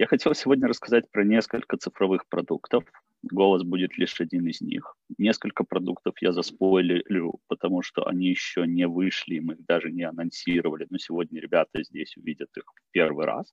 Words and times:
Я 0.00 0.06
хотел 0.06 0.32
сегодня 0.32 0.66
рассказать 0.66 1.10
про 1.10 1.24
несколько 1.24 1.76
цифровых 1.76 2.26
продуктов. 2.26 2.84
Голос 3.22 3.64
будет 3.64 3.98
лишь 3.98 4.18
один 4.18 4.46
из 4.46 4.62
них. 4.62 4.96
Несколько 5.18 5.62
продуктов 5.62 6.14
я 6.22 6.32
заспойлерю, 6.32 7.34
потому 7.48 7.82
что 7.82 8.06
они 8.06 8.28
еще 8.28 8.66
не 8.66 8.88
вышли, 8.88 9.40
мы 9.40 9.56
их 9.56 9.66
даже 9.66 9.92
не 9.92 10.04
анонсировали, 10.04 10.86
но 10.88 10.96
сегодня 10.96 11.38
ребята 11.38 11.82
здесь 11.82 12.16
увидят 12.16 12.48
их 12.56 12.64
первый 12.92 13.26
раз. 13.26 13.52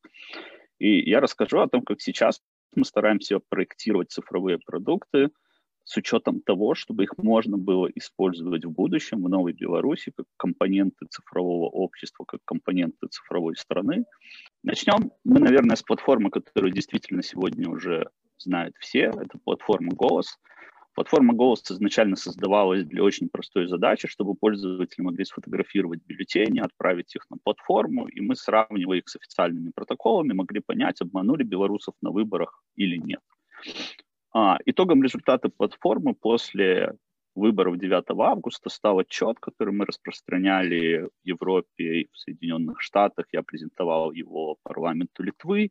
И 0.79 1.09
я 1.09 1.19
расскажу 1.19 1.59
о 1.59 1.68
том, 1.68 1.81
как 1.81 1.99
сейчас 1.99 2.41
мы 2.73 2.86
стараемся 2.86 3.41
проектировать 3.50 4.11
цифровые 4.11 4.57
продукты– 4.57 5.32
с 5.88 5.95
учетом 5.95 6.41
того, 6.41 6.75
чтобы 6.75 7.04
их 7.04 7.17
можно 7.17 7.57
было 7.57 7.87
использовать 7.95 8.65
в 8.65 8.71
будущем 8.71 9.23
в 9.23 9.29
Новой 9.29 9.54
Беларуси 9.54 10.11
как 10.13 10.25
компоненты 10.36 11.05
цифрового 11.09 11.69
общества, 11.69 12.25
как 12.25 12.41
компоненты 12.43 13.07
цифровой 13.09 13.55
страны. 13.55 14.04
Начнем 14.63 15.11
мы, 15.23 15.39
наверное, 15.39 15.77
с 15.77 15.83
платформы, 15.83 16.29
которую 16.29 16.73
действительно 16.73 17.23
сегодня 17.23 17.69
уже 17.69 18.10
знают 18.37 18.75
все. 18.79 19.13
Это 19.15 19.39
платформа 19.46 19.93
«Голос». 19.93 20.37
Платформа 20.93 21.33
«Голос» 21.33 21.63
изначально 21.71 22.18
создавалась 22.18 22.83
для 22.83 23.01
очень 23.01 23.29
простой 23.29 23.68
задачи, 23.68 24.10
чтобы 24.10 24.35
пользователи 24.35 25.01
могли 25.01 25.24
сфотографировать 25.24 26.01
бюллетени, 26.05 26.60
отправить 26.60 27.15
их 27.15 27.25
на 27.29 27.38
платформу, 27.41 28.07
и 28.07 28.19
мы, 28.19 28.35
сравнивая 28.35 28.97
их 28.97 29.07
с 29.07 29.15
официальными 29.15 29.71
протоколами, 29.74 30.33
могли 30.33 30.60
понять, 30.60 30.99
обманули 30.99 31.43
белорусов 31.43 31.96
на 32.02 32.11
выборах 32.11 32.61
или 32.75 32.97
нет. 32.97 33.22
А, 34.33 34.58
итогом 34.66 35.03
результата 35.03 35.49
платформы 35.49 36.13
после 36.13 36.95
выборов 37.35 37.77
9 37.77 38.05
августа 38.19 38.69
стал 38.69 38.99
отчет, 38.99 39.39
который 39.39 39.73
мы 39.73 39.85
распространяли 39.85 41.03
в 41.03 41.27
Европе 41.27 42.02
и 42.02 42.09
в 42.11 42.17
Соединенных 42.17 42.81
Штатах. 42.81 43.27
Я 43.31 43.44
презентовал 43.44 44.11
его 44.11 44.58
парламенту 44.63 45.23
Литвы. 45.23 45.69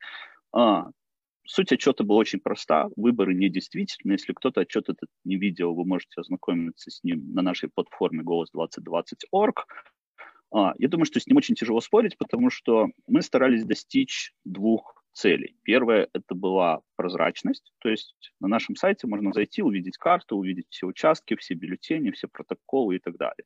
А, 0.53 0.91
суть 1.45 1.73
отчета 1.73 2.05
была 2.05 2.21
очень 2.21 2.41
проста. 2.41 2.89
Выборы 2.97 3.35
недействительны. 3.35 4.13
Если 4.13 4.33
кто-то 4.33 4.61
отчет 4.61 4.89
этот 4.89 5.09
не 5.25 5.37
видел, 5.37 5.75
вы 5.75 5.85
можете 5.85 6.21
ознакомиться 6.21 6.91
с 6.91 7.03
ним 7.03 7.33
на 7.35 7.43
нашей 7.43 7.69
платформе 7.69 8.23
голос2020.org. 8.23 9.67
А, 10.53 10.75
я 10.79 10.89
думаю, 10.89 11.07
что 11.07 11.21
с 11.21 11.27
ним 11.27 11.37
очень 11.37 11.57
тяжело 11.57 11.81
спорить, 11.81 12.17
потому 12.17 12.51
что 12.51 12.89
мы 13.07 13.23
старались 13.23 13.65
достичь 13.65 14.33
двух 14.45 15.05
целей. 15.17 15.57
Первое– 15.63 16.09
это 16.13 16.35
была 16.35 16.81
прозрачность, 16.97 17.73
то 17.79 17.89
есть 17.89 18.15
на 18.41 18.49
нашем 18.49 18.77
сайте 18.77 19.07
можно 19.07 19.33
зайти, 19.33 19.63
увидеть 19.63 19.97
карту, 19.97 20.37
увидеть 20.37 20.67
все 20.71 20.87
участки, 20.87 21.35
все 21.37 21.55
бюллетени, 21.55 22.11
все 22.11 22.29
протоколы 22.29 22.97
и 22.97 22.99
так 22.99 23.17
далее. 23.17 23.45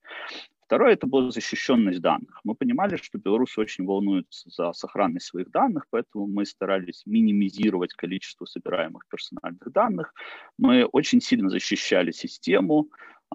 Второе– 0.64 0.92
это 0.94 1.06
была 1.06 1.30
защищенность 1.30 2.00
данных. 2.00 2.40
Мы 2.44 2.54
понимали, 2.54 2.96
что 2.96 3.18
белорусы 3.18 3.60
очень 3.60 3.84
волнуются 3.84 4.50
за 4.50 4.72
сохранность 4.72 5.26
своих 5.26 5.50
данных, 5.50 5.86
поэтому 5.90 6.26
мы 6.26 6.44
старались 6.44 7.02
минимизировать 7.06 7.92
количество 7.94 8.44
собираемых 8.44 9.02
персональных 9.08 9.72
данных. 9.72 10.12
Мы 10.58 10.84
очень 10.84 11.20
сильно 11.20 11.50
защищали 11.50 12.12
систему, 12.12 12.88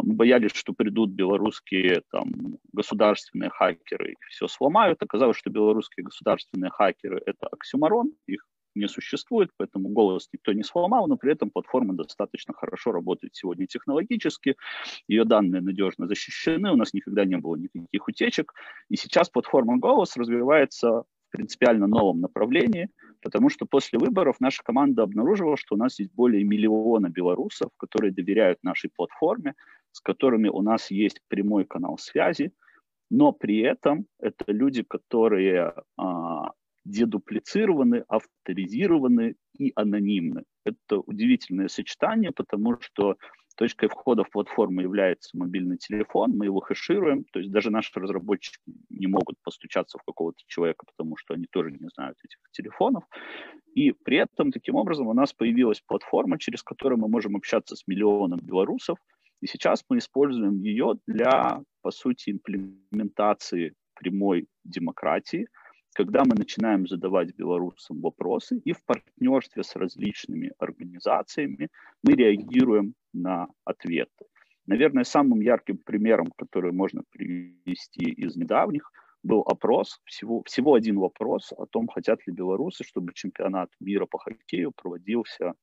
мы 0.03 0.13
боялись, 0.13 0.51
что 0.53 0.73
придут 0.73 1.11
белорусские 1.11 2.03
там, 2.11 2.57
государственные 2.73 3.49
хакеры 3.49 4.11
и 4.13 4.15
все 4.29 4.47
сломают. 4.47 5.01
Оказалось, 5.01 5.37
что 5.37 5.49
белорусские 5.49 6.03
государственные 6.03 6.71
хакеры– 6.71 7.21
это 7.25 7.47
оксюмарон, 7.47 8.13
их 8.27 8.45
не 8.75 8.87
существует, 8.87 9.51
поэтому 9.57 9.89
голос 9.89 10.29
никто 10.33 10.51
не 10.51 10.63
сломал, 10.63 11.07
но 11.07 11.15
при 11.17 11.31
этом 11.31 11.49
платформа 11.49 11.93
достаточно 11.93 12.53
хорошо 12.53 12.91
работает 12.91 13.35
сегодня 13.35 13.67
технологически, 13.67 14.57
ее 15.07 15.23
данные 15.23 15.61
надежно 15.61 16.07
защищены, 16.07 16.71
у 16.71 16.75
нас 16.75 16.93
никогда 16.93 17.25
не 17.25 17.37
было 17.37 17.55
никаких 17.55 18.07
утечек, 18.07 18.53
и 18.89 18.97
сейчас 18.97 19.29
платформа 19.29 19.77
голос 19.77 20.17
развивается 20.17 21.05
принципиально 21.35 21.87
новом 21.87 22.21
направлении, 22.21 22.89
потому 23.21 23.49
что 23.49 23.65
после 23.65 23.99
выборов 23.99 24.37
наша 24.39 24.63
команда 24.63 25.03
обнаружила, 25.03 25.57
что 25.57 25.75
у 25.75 25.77
нас 25.77 25.99
есть 25.99 26.13
более 26.13 26.43
миллиона 26.43 27.09
белорусов, 27.09 27.71
которые 27.77 28.11
доверяют 28.11 28.63
нашей 28.63 28.89
платформе, 28.95 29.53
с 29.91 29.99
которыми 29.99 30.47
у 30.47 30.61
нас 30.61 30.91
есть 30.91 31.21
прямой 31.27 31.65
канал 31.65 31.97
связи, 31.97 32.51
но 33.09 33.31
при 33.31 33.59
этом 33.59 34.05
это 34.19 34.45
люди, 34.47 34.83
которые 34.83 35.73
а, 35.97 36.51
дедуплицированы, 36.85 38.03
авторизированы 38.07 39.35
и 39.57 39.71
анонимны. 39.75 40.43
Это 40.65 40.99
удивительное 40.99 41.67
сочетание, 41.67 42.31
потому 42.31 42.79
что 42.79 43.17
точкой 43.55 43.87
входа 43.87 44.23
в 44.23 44.29
платформу 44.29 44.81
является 44.81 45.37
мобильный 45.37 45.77
телефон, 45.77 46.31
мы 46.37 46.45
его 46.45 46.59
хэшируем, 46.59 47.23
то 47.25 47.39
есть 47.39 47.51
даже 47.51 47.71
наши 47.71 47.97
разработчики 47.99 48.59
не 48.89 49.07
могут 49.07 49.37
постучаться 49.43 49.97
в 49.97 50.03
какого-то 50.03 50.39
человека, 50.47 50.85
потому 50.85 51.17
что 51.17 51.33
они 51.33 51.45
тоже 51.49 51.71
не 51.71 51.89
знают 51.95 52.17
этих 52.23 52.37
телефонов. 52.51 53.03
И 53.73 53.91
при 53.91 54.17
этом, 54.17 54.51
таким 54.51 54.75
образом, 54.75 55.07
у 55.07 55.13
нас 55.13 55.33
появилась 55.33 55.81
платформа, 55.81 56.37
через 56.37 56.63
которую 56.63 56.99
мы 56.99 57.07
можем 57.07 57.35
общаться 57.35 57.75
с 57.75 57.87
миллионом 57.87 58.39
белорусов, 58.39 58.97
и 59.41 59.47
сейчас 59.47 59.83
мы 59.89 59.97
используем 59.97 60.61
ее 60.61 60.95
для, 61.07 61.61
по 61.81 61.91
сути, 61.91 62.31
имплементации 62.31 63.73
прямой 63.95 64.47
демократии, 64.63 65.47
когда 65.93 66.23
мы 66.25 66.35
начинаем 66.35 66.87
задавать 66.87 67.33
белорусам 67.35 68.01
вопросы, 68.01 68.59
и 68.65 68.73
в 68.73 68.83
партнерстве 68.85 69.63
с 69.63 69.75
различными 69.75 70.51
организациями 70.57 71.69
мы 72.03 72.13
реагируем 72.13 72.95
на 73.15 73.47
ответы. 73.63 74.25
Наверное, 74.67 75.03
самым 75.03 75.41
ярким 75.41 75.77
примером, 75.77 76.31
который 76.37 76.71
можно 76.71 77.03
привести 77.11 78.03
из 78.03 78.35
недавних, 78.35 78.91
был 79.23 79.41
опрос, 79.41 79.99
всего, 80.05 80.43
всего 80.43 80.75
один 80.75 80.99
вопрос 80.99 81.51
о 81.57 81.65
том, 81.65 81.87
хотят 81.87 82.25
ли 82.27 82.33
белорусы, 82.33 82.83
чтобы 82.83 83.13
чемпионат 83.13 83.69
мира 83.79 84.05
по 84.05 84.19
хоккею 84.19 84.71
проводился 84.71 85.53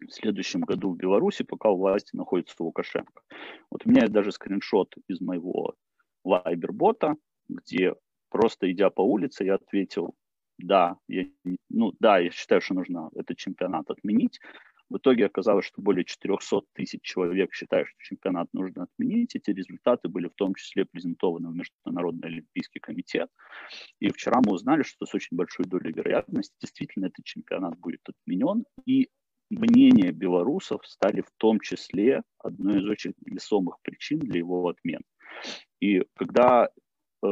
в 0.00 0.10
следующем 0.10 0.60
году 0.60 0.92
в 0.92 0.96
Беларуси, 0.96 1.42
пока 1.42 1.70
у 1.70 1.76
власти 1.76 2.16
находится 2.16 2.54
Лукашенко. 2.58 3.22
Вот 3.70 3.86
у 3.86 3.90
меня 3.90 4.02
есть 4.02 4.12
даже 4.12 4.32
скриншот 4.32 4.94
из 5.08 5.20
моего 5.20 5.74
вайбер-бота, 6.24 7.16
где 7.48 7.94
просто 8.30 8.70
идя 8.70 8.90
по 8.90 9.02
улице, 9.02 9.44
я 9.44 9.54
ответил, 9.54 10.14
да, 10.58 10.96
я, 11.08 11.24
ну, 11.68 11.92
да, 12.00 12.18
я 12.18 12.30
считаю, 12.30 12.60
что 12.60 12.74
нужно 12.74 13.10
этот 13.14 13.36
чемпионат 13.36 13.90
отменить. 13.90 14.40
В 14.88 14.98
итоге 14.98 15.26
оказалось, 15.26 15.66
что 15.66 15.82
более 15.82 16.04
400 16.04 16.60
тысяч 16.72 17.02
человек 17.02 17.52
считают, 17.52 17.88
что 17.88 17.98
чемпионат 17.98 18.48
нужно 18.52 18.84
отменить. 18.84 19.34
Эти 19.34 19.50
результаты 19.50 20.08
были 20.08 20.28
в 20.28 20.34
том 20.34 20.54
числе 20.54 20.84
презентованы 20.84 21.50
в 21.50 21.54
Международный 21.54 22.28
Олимпийский 22.28 22.78
комитет. 22.78 23.28
И 23.98 24.08
вчера 24.10 24.40
мы 24.44 24.52
узнали, 24.52 24.84
что 24.84 25.04
с 25.04 25.14
очень 25.14 25.36
большой 25.36 25.64
долей 25.66 25.92
вероятности 25.92 26.54
действительно 26.60 27.06
этот 27.06 27.24
чемпионат 27.24 27.76
будет 27.78 28.00
отменен. 28.08 28.64
И 28.84 29.08
мнения 29.50 30.12
белорусов 30.12 30.86
стали 30.86 31.20
в 31.20 31.30
том 31.36 31.58
числе 31.58 32.22
одной 32.38 32.80
из 32.80 32.88
очень 32.88 33.14
весомых 33.24 33.78
причин 33.82 34.20
для 34.20 34.38
его 34.38 34.68
отмены. 34.68 35.04
И 35.80 36.04
когда 36.14 36.68
э, 37.24 37.26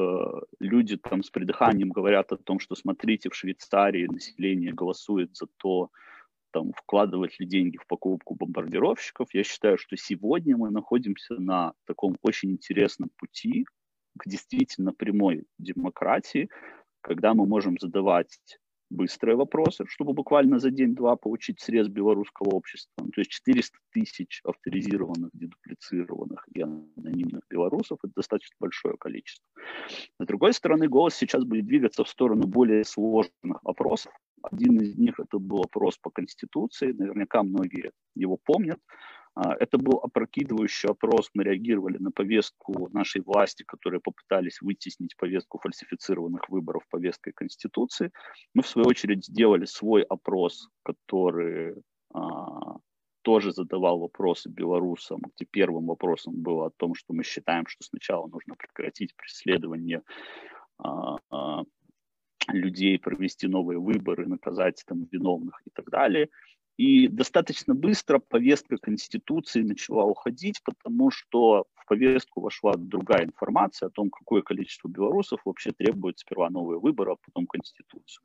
люди 0.58 0.96
там 0.96 1.22
с 1.22 1.30
придыханием 1.30 1.90
говорят 1.90 2.32
о 2.32 2.36
том, 2.36 2.58
что 2.58 2.74
смотрите, 2.74 3.30
в 3.30 3.36
Швейцарии 3.36 4.06
население 4.06 4.72
голосует 4.72 5.36
за 5.36 5.46
то, 5.58 5.90
там, 6.54 6.72
вкладывать 6.72 7.40
ли 7.40 7.46
деньги 7.46 7.78
в 7.78 7.86
покупку 7.88 8.36
бомбардировщиков, 8.36 9.34
я 9.34 9.42
считаю, 9.42 9.76
что 9.76 9.96
сегодня 9.96 10.56
мы 10.56 10.70
находимся 10.70 11.34
на 11.34 11.72
таком 11.84 12.16
очень 12.22 12.52
интересном 12.52 13.10
пути 13.16 13.66
к 14.16 14.28
действительно 14.28 14.92
прямой 14.92 15.46
демократии, 15.58 16.48
когда 17.00 17.34
мы 17.34 17.44
можем 17.46 17.76
задавать 17.80 18.38
быстрые 18.88 19.34
вопросы, 19.34 19.84
чтобы 19.88 20.12
буквально 20.12 20.60
за 20.60 20.70
день-два 20.70 21.16
получить 21.16 21.60
срез 21.60 21.88
белорусского 21.88 22.50
общества. 22.50 22.92
Ну, 23.02 23.10
то 23.10 23.20
есть 23.20 23.32
400 23.32 23.76
тысяч 23.90 24.40
авторизированных, 24.44 25.30
дедуплицированных 25.32 26.46
и 26.54 26.60
анонимных 26.60 27.42
белорусов– 27.50 27.98
это 28.04 28.12
достаточно 28.14 28.54
большое 28.60 28.96
количество. 28.96 29.44
С 30.20 30.26
другой 30.26 30.52
стороны, 30.52 30.86
голос 30.86 31.16
сейчас 31.16 31.42
будет 31.42 31.66
двигаться 31.66 32.04
в 32.04 32.08
сторону 32.08 32.46
более 32.46 32.84
сложных 32.84 33.60
вопросов. 33.64 34.12
Один 34.50 34.80
из 34.80 34.96
них– 34.96 35.14
это 35.20 35.38
был 35.38 35.62
опрос 35.62 35.98
по 35.98 36.10
Конституции, 36.10 36.92
наверняка 36.92 37.42
многие 37.42 37.92
его 38.14 38.36
помнят. 38.36 38.78
А, 39.34 39.54
это 39.58 39.78
был 39.78 39.98
опрокидывающий 39.98 40.88
опрос. 40.88 41.30
Мы 41.34 41.44
реагировали 41.44 41.98
на 41.98 42.10
повестку 42.10 42.88
нашей 42.92 43.22
власти, 43.22 43.64
которые 43.64 44.00
попытались 44.00 44.60
вытеснить 44.60 45.16
повестку 45.16 45.58
фальсифицированных 45.58 46.48
выборов 46.48 46.84
повесткой 46.90 47.32
Конституции. 47.32 48.10
Мы, 48.54 48.62
в 48.62 48.68
свою 48.68 48.88
очередь, 48.88 49.24
сделали 49.24 49.64
свой 49.64 50.02
опрос, 50.02 50.68
который 50.84 51.74
а, 52.12 52.76
тоже 53.22 53.52
задавал 53.52 53.98
вопросы 53.98 54.50
белорусам, 54.50 55.20
где 55.34 55.46
первым 55.50 55.86
вопросом 55.86 56.34
было 56.36 56.66
о 56.66 56.70
том, 56.76 56.94
что 56.94 57.12
мы 57.12 57.24
считаем, 57.24 57.66
что 57.66 57.82
сначала 57.82 58.26
нужно 58.28 58.54
прекратить 58.54 59.16
преследование 59.16 60.02
а, 60.78 61.16
людей, 62.48 62.98
провести 62.98 63.46
новые 63.46 63.78
выборы, 63.78 64.26
наказать 64.26 64.82
там 64.86 65.04
виновных 65.10 65.60
и 65.66 65.70
так 65.70 65.90
далее. 65.90 66.28
И 66.76 67.08
достаточно 67.08 67.74
быстро 67.74 68.18
повестка 68.18 68.78
Конституции 68.78 69.62
начала 69.62 70.04
уходить, 70.04 70.60
потому 70.64 71.10
что 71.10 71.66
в 71.84 71.88
повестку 71.88 72.40
вошла 72.40 72.72
другая 72.76 73.24
информация 73.24 73.88
о 73.88 73.90
том, 73.90 74.10
какое 74.10 74.42
количество 74.42 74.88
белорусов 74.88 75.40
вообще 75.44 75.72
требует 75.72 76.18
сперва 76.18 76.50
новые 76.50 76.80
выборы, 76.80 77.12
а 77.12 77.16
потом 77.16 77.46
Конституцию. 77.46 78.22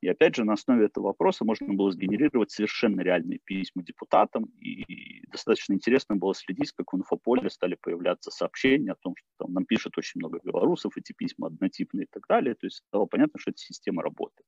И 0.00 0.08
опять 0.08 0.34
же, 0.36 0.44
на 0.44 0.54
основе 0.54 0.86
этого 0.86 1.06
вопроса 1.06 1.44
можно 1.44 1.72
было 1.74 1.90
сгенерировать 1.92 2.50
совершенно 2.50 3.02
реальные 3.02 3.38
письма 3.44 3.82
депутатам, 3.82 4.44
и 4.58 5.26
достаточно 5.30 5.74
интересно 5.74 6.16
было 6.16 6.34
следить, 6.34 6.72
как 6.72 6.92
в 6.92 6.96
инфополе 6.96 7.50
стали 7.50 7.76
появляться 7.80 8.30
сообщения 8.30 8.92
о 8.92 8.96
том, 8.96 9.14
что 9.16 9.28
там 9.38 9.52
нам 9.52 9.64
пишет 9.66 9.98
очень 9.98 10.20
много 10.20 10.40
белорусов, 10.42 10.96
эти 10.96 11.12
письма 11.12 11.48
однотипные 11.48 12.04
и 12.04 12.08
так 12.10 12.26
далее. 12.26 12.54
То 12.54 12.66
есть 12.66 12.82
стало 12.88 13.06
понятно, 13.06 13.38
что 13.38 13.50
эта 13.50 13.58
система 13.58 14.02
работает. 14.02 14.46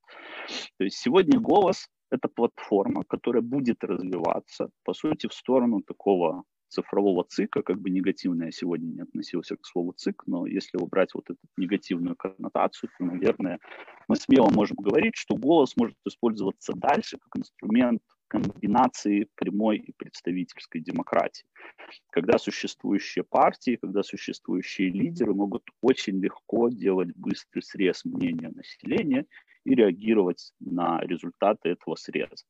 То 0.79 0.85
есть 0.85 0.97
сегодня 0.97 1.39
голос– 1.39 1.89
это 2.11 2.29
платформа, 2.29 3.05
которая 3.05 3.43
будет 3.43 3.85
развиваться, 3.85 4.71
по 4.85 4.95
сути, 4.95 5.27
в 5.27 5.35
сторону 5.35 5.83
такого 5.83 6.45
цифрового 6.69 7.25
ЦИКа, 7.29 7.63
как 7.63 7.81
бы 7.81 7.91
негативно 7.91 8.45
я 8.45 8.51
сегодня 8.51 8.87
не 8.87 9.01
относился 9.01 9.57
к 9.57 9.65
слову 9.65 9.93
ЦИК, 9.93 10.25
но 10.27 10.47
если 10.47 10.79
убрать 10.79 11.15
вот 11.15 11.31
эту 11.31 11.39
негативную 11.57 12.17
коннотацию, 12.17 12.91
то, 12.99 13.05
наверное, 13.05 13.59
мы 14.09 14.17
смело 14.17 14.51
можем 14.51 14.77
говорить, 14.77 15.17
что 15.17 15.37
голос 15.37 15.77
может 15.77 15.97
использоваться 16.05 16.73
дальше 16.75 17.19
как 17.19 17.41
инструмент 17.41 18.03
комбинации 18.29 19.29
прямой 19.37 19.79
и 19.79 19.93
представительской 19.93 20.81
демократии. 20.81 21.47
Когда 22.11 22.39
существующие 22.39 23.25
партии, 23.25 23.79
когда 23.81 24.03
существующие 24.03 24.91
лидеры 24.91 25.33
могут 25.35 25.63
очень 25.81 26.21
легко 26.21 26.69
делать 26.69 27.15
быстрый 27.15 27.61
срез 27.61 28.05
мнения 28.05 28.49
населения 28.49 29.27
и 29.65 29.75
реагировать 29.75 30.53
на 30.61 31.01
результаты 31.01 31.71
этого 31.71 31.95
среза. 31.95 32.45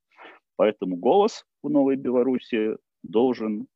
Поэтому 0.56 0.96
голос 0.96 1.44
в 1.62 1.69
Новой 1.69 1.96
Беларуси 1.96 2.76
должен 3.02 3.69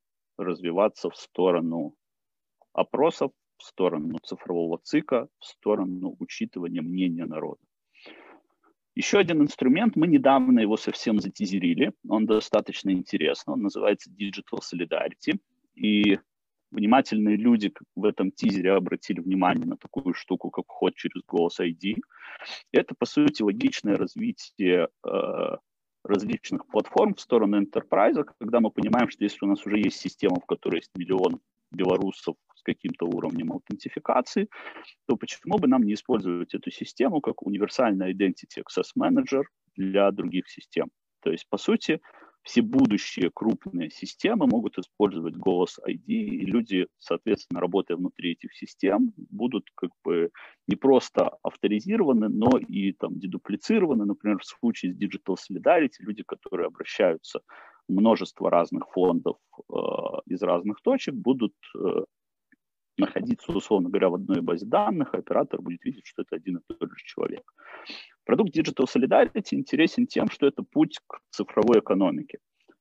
развиваться 0.44 1.10
в 1.10 1.16
сторону 1.16 1.94
опросов, 2.72 3.32
в 3.58 3.64
сторону 3.64 4.18
цифрового 4.22 4.78
ЦИКа, 4.82 5.28
в 5.38 5.44
сторону 5.44 6.16
учитывания 6.18 6.82
мнения 6.82 7.26
народа. 7.26 7.60
Еще 8.94 9.18
один 9.18 9.42
инструмент, 9.42 9.96
мы 9.96 10.08
недавно 10.08 10.60
его 10.60 10.76
совсем 10.76 11.20
затизерили, 11.20 11.92
он 12.08 12.26
достаточно 12.26 12.90
интересный, 12.90 13.54
он 13.54 13.62
называется 13.62 14.10
Digital 14.10 14.58
Solidarity. 14.60 15.38
И 15.74 16.18
внимательные 16.70 17.36
люди 17.36 17.72
в 17.94 18.04
этом 18.04 18.32
тизере 18.32 18.72
обратили 18.72 19.20
внимание 19.20 19.66
на 19.66 19.76
такую 19.76 20.14
штуку, 20.14 20.50
как 20.50 20.66
вход 20.66 20.94
через 20.96 21.22
голос 21.24 21.60
ID. 21.60 21.96
Это, 22.72 22.94
по 22.98 23.06
сути, 23.06 23.42
логичное 23.42 23.96
развитие 23.96 24.88
э, 25.06 25.56
различных 26.04 26.66
платформ 26.66 27.14
в 27.14 27.20
сторону 27.20 27.60
enterprise, 27.60 28.24
когда 28.38 28.60
мы 28.60 28.70
понимаем, 28.70 29.10
что 29.10 29.24
если 29.24 29.44
у 29.44 29.48
нас 29.48 29.64
уже 29.66 29.78
есть 29.78 29.98
система, 29.98 30.36
в 30.40 30.46
которой 30.46 30.76
есть 30.76 30.90
миллион 30.96 31.40
белорусов 31.70 32.36
с 32.54 32.62
каким-то 32.62 33.06
уровнем 33.06 33.52
аутентификации, 33.52 34.48
то 35.06 35.16
почему 35.16 35.58
бы 35.58 35.68
нам 35.68 35.82
не 35.82 35.94
использовать 35.94 36.54
эту 36.54 36.70
систему 36.70 37.20
как 37.20 37.42
универсальный 37.42 38.12
Identity 38.12 38.62
Access 38.62 38.90
Manager 38.98 39.44
для 39.76 40.10
других 40.10 40.48
систем? 40.48 40.88
То 41.22 41.30
есть, 41.30 41.46
по 41.48 41.58
сути, 41.58 42.00
все 42.42 42.62
будущие 42.62 43.30
крупные 43.32 43.90
системы 43.90 44.46
могут 44.46 44.78
использовать 44.78 45.36
голос 45.36 45.78
ID, 45.86 46.06
и 46.06 46.46
люди, 46.46 46.86
соответственно, 46.98 47.60
работая 47.60 47.96
внутри 47.96 48.32
этих 48.32 48.54
систем, 48.54 49.12
будут 49.16 49.68
как 49.74 49.90
бы 50.04 50.30
не 50.66 50.76
просто 50.76 51.36
авторизированы, 51.42 52.28
но 52.28 52.58
и 52.58 52.92
там 52.92 53.18
дедуплицированы. 53.18 54.04
Например, 54.04 54.38
в 54.38 54.44
случае 54.44 54.92
с 54.92 54.96
Digital 54.96 55.36
Solidarity 55.36 56.00
люди, 56.00 56.22
которые 56.22 56.66
обращаются 56.66 57.40
в 57.88 57.92
множество 57.92 58.50
разных 58.50 58.88
фондов 58.90 59.36
э, 59.68 59.72
из 60.26 60.42
разных 60.42 60.80
точек, 60.82 61.14
будут 61.14 61.54
э, 61.76 62.04
находиться, 62.96 63.52
условно 63.52 63.88
говоря, 63.88 64.10
в 64.10 64.14
одной 64.14 64.40
базе 64.40 64.66
данных, 64.66 65.14
а 65.14 65.18
оператор 65.18 65.60
будет 65.60 65.84
видеть, 65.84 66.06
что 66.06 66.22
это 66.22 66.36
один 66.36 66.58
и 66.58 66.74
тот 66.74 66.90
же 66.90 67.04
человек. 67.04 67.42
Продукт 68.24 68.56
Digital 68.56 68.86
Solidarity 68.86 69.52
интересен 69.52 70.06
тем, 70.06 70.28
что 70.30 70.46
это 70.46 70.62
путь 70.62 70.98
к 71.06 71.20
цифровой 71.30 71.80
экономике. 71.80 72.38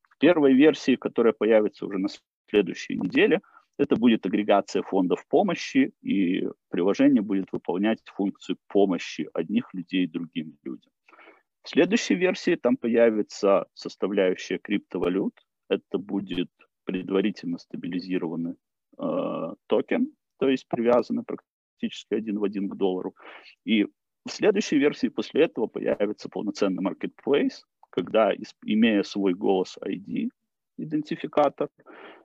В 0.08 0.18
первой 0.18 0.54
версии, 0.54 0.96
которая 0.96 1.32
появится 1.32 1.86
уже 1.86 1.98
на 1.98 2.08
следующей 2.48 2.96
неделе, 2.96 3.40
это 3.78 3.96
будет 3.96 4.26
агрегация 4.26 4.82
фондов 4.82 5.26
помощи, 5.26 5.92
и 6.02 6.46
приложение 6.68 7.22
будет 7.22 7.50
выполнять 7.50 8.00
функцию 8.14 8.58
помощи 8.68 9.28
одних 9.32 9.72
людей 9.72 10.06
другим 10.06 10.58
людям. 10.62 10.92
В 11.62 11.68
следующей 11.68 12.14
версии 12.14 12.56
там 12.56 12.76
появится 12.76 13.66
составляющая 13.74 14.58
криптовалют. 14.58 15.34
Это 15.68 15.98
будет 15.98 16.50
предварительно 16.84 17.58
стабилизированный 17.58 18.56
э, 18.98 19.54
токен, 19.66 20.12
то 20.38 20.48
есть 20.48 20.66
привязанный 20.68 21.24
практически 21.24 22.14
один 22.14 22.38
в 22.38 22.44
один 22.44 22.68
к 22.68 22.76
доллару. 22.76 23.14
И 23.64 23.86
в 24.26 24.30
следующей 24.30 24.78
версии 24.78 25.08
после 25.08 25.44
этого 25.44 25.66
появится 25.66 26.28
полноценный 26.28 26.82
marketplace, 26.82 27.62
когда, 27.90 28.32
имея 28.64 29.02
свой 29.02 29.34
голос 29.34 29.78
ID, 29.82 30.28
идентификатор, 30.78 31.68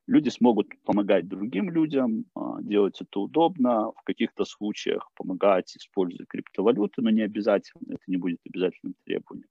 люди 0.07 0.29
смогут 0.29 0.67
помогать 0.83 1.27
другим 1.27 1.69
людям, 1.69 2.25
а, 2.35 2.61
делать 2.61 3.01
это 3.01 3.19
удобно, 3.19 3.91
в 3.91 4.01
каких-то 4.03 4.45
случаях 4.45 5.09
помогать, 5.15 5.75
используя 5.75 6.25
криптовалюты, 6.27 7.01
но 7.01 7.09
не 7.09 7.21
обязательно, 7.21 7.93
это 7.93 8.03
не 8.07 8.17
будет 8.17 8.39
обязательным 8.45 8.95
требованием. 9.05 9.47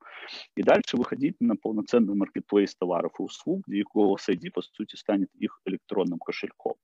И 0.56 0.62
дальше 0.62 0.96
выходить 0.96 1.36
на 1.40 1.56
полноценный 1.56 2.14
маркетплейс 2.14 2.74
товаров 2.76 3.12
и 3.18 3.22
услуг, 3.22 3.62
где 3.66 3.78
их 3.80 3.86
голос 3.92 4.28
ID, 4.28 4.50
по 4.52 4.62
сути, 4.62 4.96
станет 4.96 5.28
их 5.34 5.60
электронным 5.64 6.18
кошельком. 6.18 6.74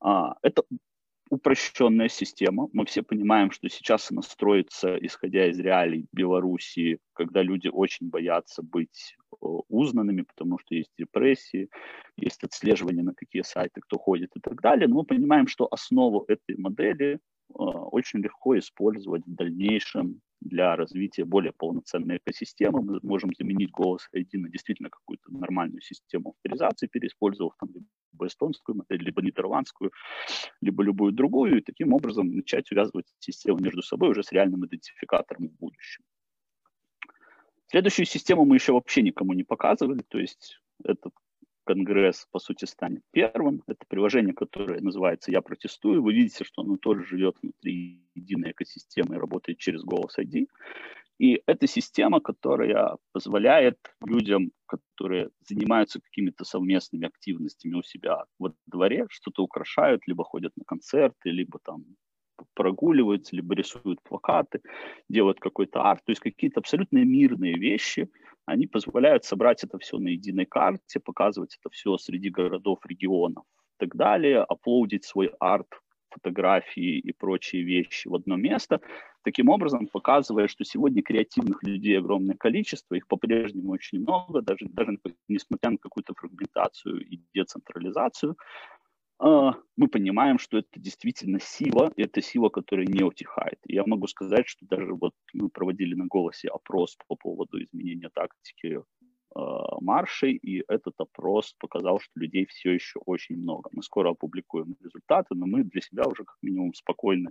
А, 0.00 0.36
это 0.42 0.62
упрощенная 1.30 2.08
система. 2.08 2.68
Мы 2.72 2.84
все 2.84 3.02
понимаем, 3.02 3.52
что 3.52 3.68
сейчас 3.68 4.10
она 4.10 4.20
строится, 4.20 4.96
исходя 5.00 5.48
из 5.48 5.58
реалий 5.58 6.06
Белоруссии, 6.12 6.98
когда 7.14 7.42
люди 7.42 7.68
очень 7.68 8.10
боятся 8.10 8.62
быть 8.62 9.16
э, 9.32 9.46
узнанными, 9.68 10.22
потому 10.22 10.58
что 10.58 10.74
есть 10.74 10.90
депрессии, 10.98 11.70
есть 12.16 12.42
отслеживание, 12.42 13.04
на 13.04 13.14
какие 13.14 13.42
сайты 13.42 13.80
кто 13.80 13.96
ходит 13.96 14.30
и 14.34 14.40
так 14.40 14.60
далее. 14.60 14.88
Но 14.88 14.96
мы 14.96 15.04
понимаем, 15.04 15.46
что 15.46 15.68
основу 15.70 16.24
этой 16.26 16.56
модели 16.58 17.14
э, 17.14 17.18
очень 17.54 18.20
легко 18.20 18.58
использовать 18.58 19.24
в 19.24 19.34
дальнейшем 19.34 20.20
для 20.40 20.74
развития 20.76 21.24
более 21.24 21.52
полноценной 21.52 22.16
экосистемы. 22.16 22.82
Мы 22.82 23.00
можем 23.02 23.30
заменить 23.38 23.70
голос 23.70 24.08
ID 24.14 24.38
на 24.38 24.48
действительно 24.48 24.90
какую-то 24.90 25.32
нормальную 25.32 25.80
систему 25.80 26.30
авторизации, 26.30 26.86
переиспользовав 26.86 27.54
там 27.58 27.70
либо 27.74 28.26
эстонскую 28.26 28.76
модель, 28.76 29.02
либо 29.04 29.22
нидерландскую, 29.22 29.92
либо 30.60 30.82
любую 30.82 31.12
другую, 31.12 31.58
и 31.58 31.62
таким 31.62 31.92
образом 31.92 32.34
начать 32.34 32.66
связывать 32.66 33.06
систему 33.18 33.58
между 33.58 33.82
собой 33.82 34.10
уже 34.10 34.22
с 34.22 34.32
реальным 34.32 34.66
идентификатором 34.66 35.48
в 35.48 35.56
будущем. 35.58 36.04
Следующую 37.66 38.06
систему 38.06 38.44
мы 38.44 38.56
еще 38.56 38.72
вообще 38.72 39.02
никому 39.02 39.32
не 39.32 39.44
показывали, 39.44 40.02
то 40.08 40.18
есть 40.18 40.60
этот 40.82 41.12
Конгресс, 41.70 42.26
по 42.32 42.40
сути, 42.40 42.64
станет 42.64 43.02
первым. 43.12 43.62
Это 43.68 43.84
приложение, 43.88 44.34
которое 44.34 44.80
называется 44.80 45.30
«Я 45.30 45.40
протестую». 45.40 46.02
Вы 46.02 46.14
видите, 46.14 46.44
что 46.44 46.62
оно 46.62 46.76
тоже 46.76 47.04
живет 47.04 47.36
внутри 47.40 48.00
единой 48.16 48.50
экосистемы 48.50 49.14
и 49.14 49.18
работает 49.18 49.58
через 49.58 49.82
голос 49.82 50.18
ID. 50.18 50.46
И 51.20 51.42
это 51.46 51.68
система, 51.68 52.20
которая 52.20 52.96
позволяет 53.12 53.76
людям, 54.04 54.50
которые 54.66 55.30
занимаются 55.48 56.00
какими-то 56.00 56.44
совместными 56.44 57.06
активностями 57.06 57.74
у 57.74 57.82
себя 57.82 58.24
во 58.38 58.52
дворе, 58.66 59.06
что-то 59.10 59.42
украшают, 59.42 60.02
либо 60.08 60.24
ходят 60.24 60.52
на 60.56 60.64
концерты, 60.64 61.30
либо 61.30 61.60
там 61.62 61.84
прогуливаются, 62.54 63.36
либо 63.36 63.54
рисуют 63.54 64.02
плакаты, 64.02 64.60
делают 65.08 65.38
какой-то 65.38 65.82
арт, 65.82 66.02
то 66.04 66.10
есть 66.10 66.22
какие-то 66.22 66.60
абсолютно 66.60 67.04
мирные 67.04 67.54
вещи, 67.54 68.08
они 68.46 68.66
позволяют 68.66 69.24
собрать 69.24 69.64
это 69.64 69.78
все 69.78 69.98
на 69.98 70.08
единой 70.08 70.46
карте, 70.46 71.00
показывать 71.00 71.56
это 71.60 71.70
все 71.70 71.96
среди 71.98 72.30
городов, 72.30 72.80
регионов 72.84 73.44
и 73.44 73.86
так 73.86 73.96
далее, 73.96 74.42
аплодить 74.42 75.04
свой 75.04 75.32
арт, 75.38 75.68
фотографии 76.10 76.98
и 76.98 77.12
прочие 77.12 77.62
вещи 77.62 78.08
в 78.08 78.14
одно 78.14 78.36
место, 78.36 78.80
таким 79.22 79.48
образом 79.48 79.86
показывая, 79.86 80.48
что 80.48 80.64
сегодня 80.64 81.02
креативных 81.02 81.62
людей 81.62 81.98
огромное 81.98 82.36
количество, 82.36 82.94
их 82.94 83.06
по-прежнему 83.06 83.72
очень 83.72 84.00
много, 84.00 84.42
даже, 84.42 84.66
даже 84.68 84.98
несмотря 85.28 85.70
на 85.70 85.78
какую-то 85.78 86.14
фрагментацию 86.14 87.00
и 87.06 87.20
децентрализацию, 87.34 88.36
мы 89.20 89.88
понимаем, 89.88 90.38
что 90.38 90.58
это 90.58 90.80
действительно 90.80 91.40
сила, 91.40 91.92
и 91.96 92.02
это 92.02 92.22
сила, 92.22 92.48
которая 92.48 92.86
не 92.86 93.02
утихает. 93.02 93.58
И 93.66 93.74
я 93.74 93.84
могу 93.86 94.06
сказать, 94.06 94.48
что 94.48 94.66
даже 94.66 94.94
вот 94.94 95.12
мы 95.34 95.50
проводили 95.50 95.94
на 95.94 96.06
голосе 96.06 96.48
опрос 96.48 96.96
по 97.06 97.16
поводу 97.16 97.62
изменения 97.62 98.08
тактики 98.14 98.78
э, 98.78 99.40
маршей, 99.80 100.32
и 100.32 100.64
этот 100.68 100.94
опрос 100.98 101.54
показал, 101.58 102.00
что 102.00 102.18
людей 102.18 102.46
все 102.46 102.72
еще 102.72 102.98
очень 103.00 103.36
много. 103.36 103.68
Мы 103.72 103.82
скоро 103.82 104.10
опубликуем 104.10 104.74
результаты, 104.80 105.34
но 105.34 105.46
мы 105.46 105.64
для 105.64 105.82
себя 105.82 106.04
уже 106.06 106.24
как 106.24 106.36
минимум 106.40 106.72
спокойны 106.72 107.30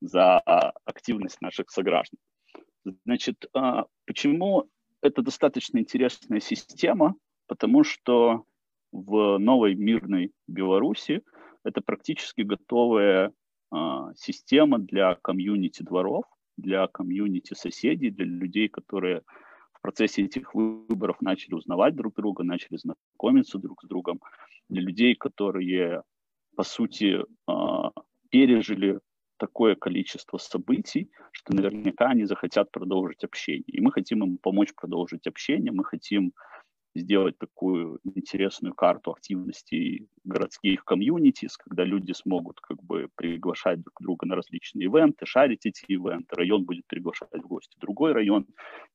за 0.00 0.38
активность 0.38 1.40
наших 1.40 1.70
сограждан. 1.70 2.18
Значит, 3.04 3.44
э, 3.54 3.84
почему 4.06 4.68
это 5.00 5.22
достаточно 5.22 5.78
интересная 5.78 6.40
система? 6.40 7.16
Потому 7.48 7.82
что 7.82 8.44
в 8.92 9.38
новой 9.38 9.74
мирной 9.74 10.32
Беларуси 10.46 11.22
это 11.64 11.80
практически 11.80 12.42
готовая 12.42 13.32
а, 13.70 14.12
система 14.14 14.78
для 14.78 15.14
комьюнити 15.16 15.82
дворов, 15.82 16.24
для 16.56 16.86
комьюнити 16.86 17.54
соседей, 17.54 18.10
для 18.10 18.26
людей, 18.26 18.68
которые 18.68 19.22
в 19.72 19.80
процессе 19.80 20.22
этих 20.22 20.54
выборов 20.54 21.20
начали 21.20 21.54
узнавать 21.54 21.96
друг 21.96 22.14
друга, 22.14 22.44
начали 22.44 22.76
знакомиться 22.76 23.58
друг 23.58 23.82
с 23.82 23.86
другом, 23.86 24.20
для 24.68 24.82
людей, 24.82 25.14
которые, 25.14 26.02
по 26.54 26.62
сути, 26.62 27.24
а, 27.46 27.90
пережили 28.30 29.00
такое 29.38 29.74
количество 29.74 30.38
событий, 30.38 31.10
что 31.32 31.54
наверняка 31.54 32.06
они 32.06 32.26
захотят 32.26 32.70
продолжить 32.70 33.24
общение. 33.24 33.64
И 33.66 33.80
мы 33.80 33.90
хотим 33.90 34.22
им 34.22 34.38
помочь 34.38 34.72
продолжить 34.74 35.26
общение, 35.26 35.72
мы 35.72 35.84
хотим 35.84 36.32
сделать 36.94 37.38
такую 37.38 38.00
интересную 38.04 38.74
карту 38.74 39.12
активностей 39.12 40.08
городских 40.24 40.84
комьюнитис, 40.84 41.56
когда 41.56 41.84
люди 41.84 42.12
смогут 42.12 42.60
как 42.60 42.82
бы 42.82 43.08
приглашать 43.14 43.80
друг 43.80 43.94
друга 44.00 44.26
на 44.26 44.36
различные 44.36 44.86
ивенты, 44.86 45.26
шарить 45.26 45.66
эти 45.66 45.84
ивенты, 45.88 46.34
район 46.36 46.64
будет 46.64 46.86
приглашать 46.86 47.32
в 47.32 47.46
гости 47.46 47.76
другой 47.78 48.12
район. 48.12 48.46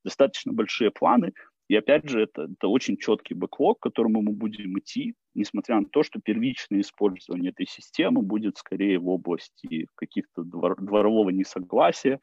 Достаточно 0.04 0.54
большие 0.54 0.92
планы, 0.92 1.34
и 1.68 1.76
опять 1.76 2.08
же, 2.08 2.24
это, 2.24 2.44
это 2.44 2.68
очень 2.70 2.98
четкий 2.98 3.34
бэклог, 3.34 3.80
к 3.80 3.84
которому 3.84 4.22
мы 4.22 4.32
будем 4.32 4.80
идти, 4.80 5.16
несмотря 5.36 5.80
на 5.80 5.86
то, 5.86 6.02
что 6.02 6.22
первичное 6.22 6.80
использование 6.80 7.52
этой 7.52 7.68
системы 7.68 8.22
будет 8.22 8.58
скорее 8.58 9.00
в 9.00 9.10
области 9.10 9.88
каких-то 9.96 10.44
двор, 10.44 10.82
дворового 10.82 11.30
несогласия, 11.30 12.20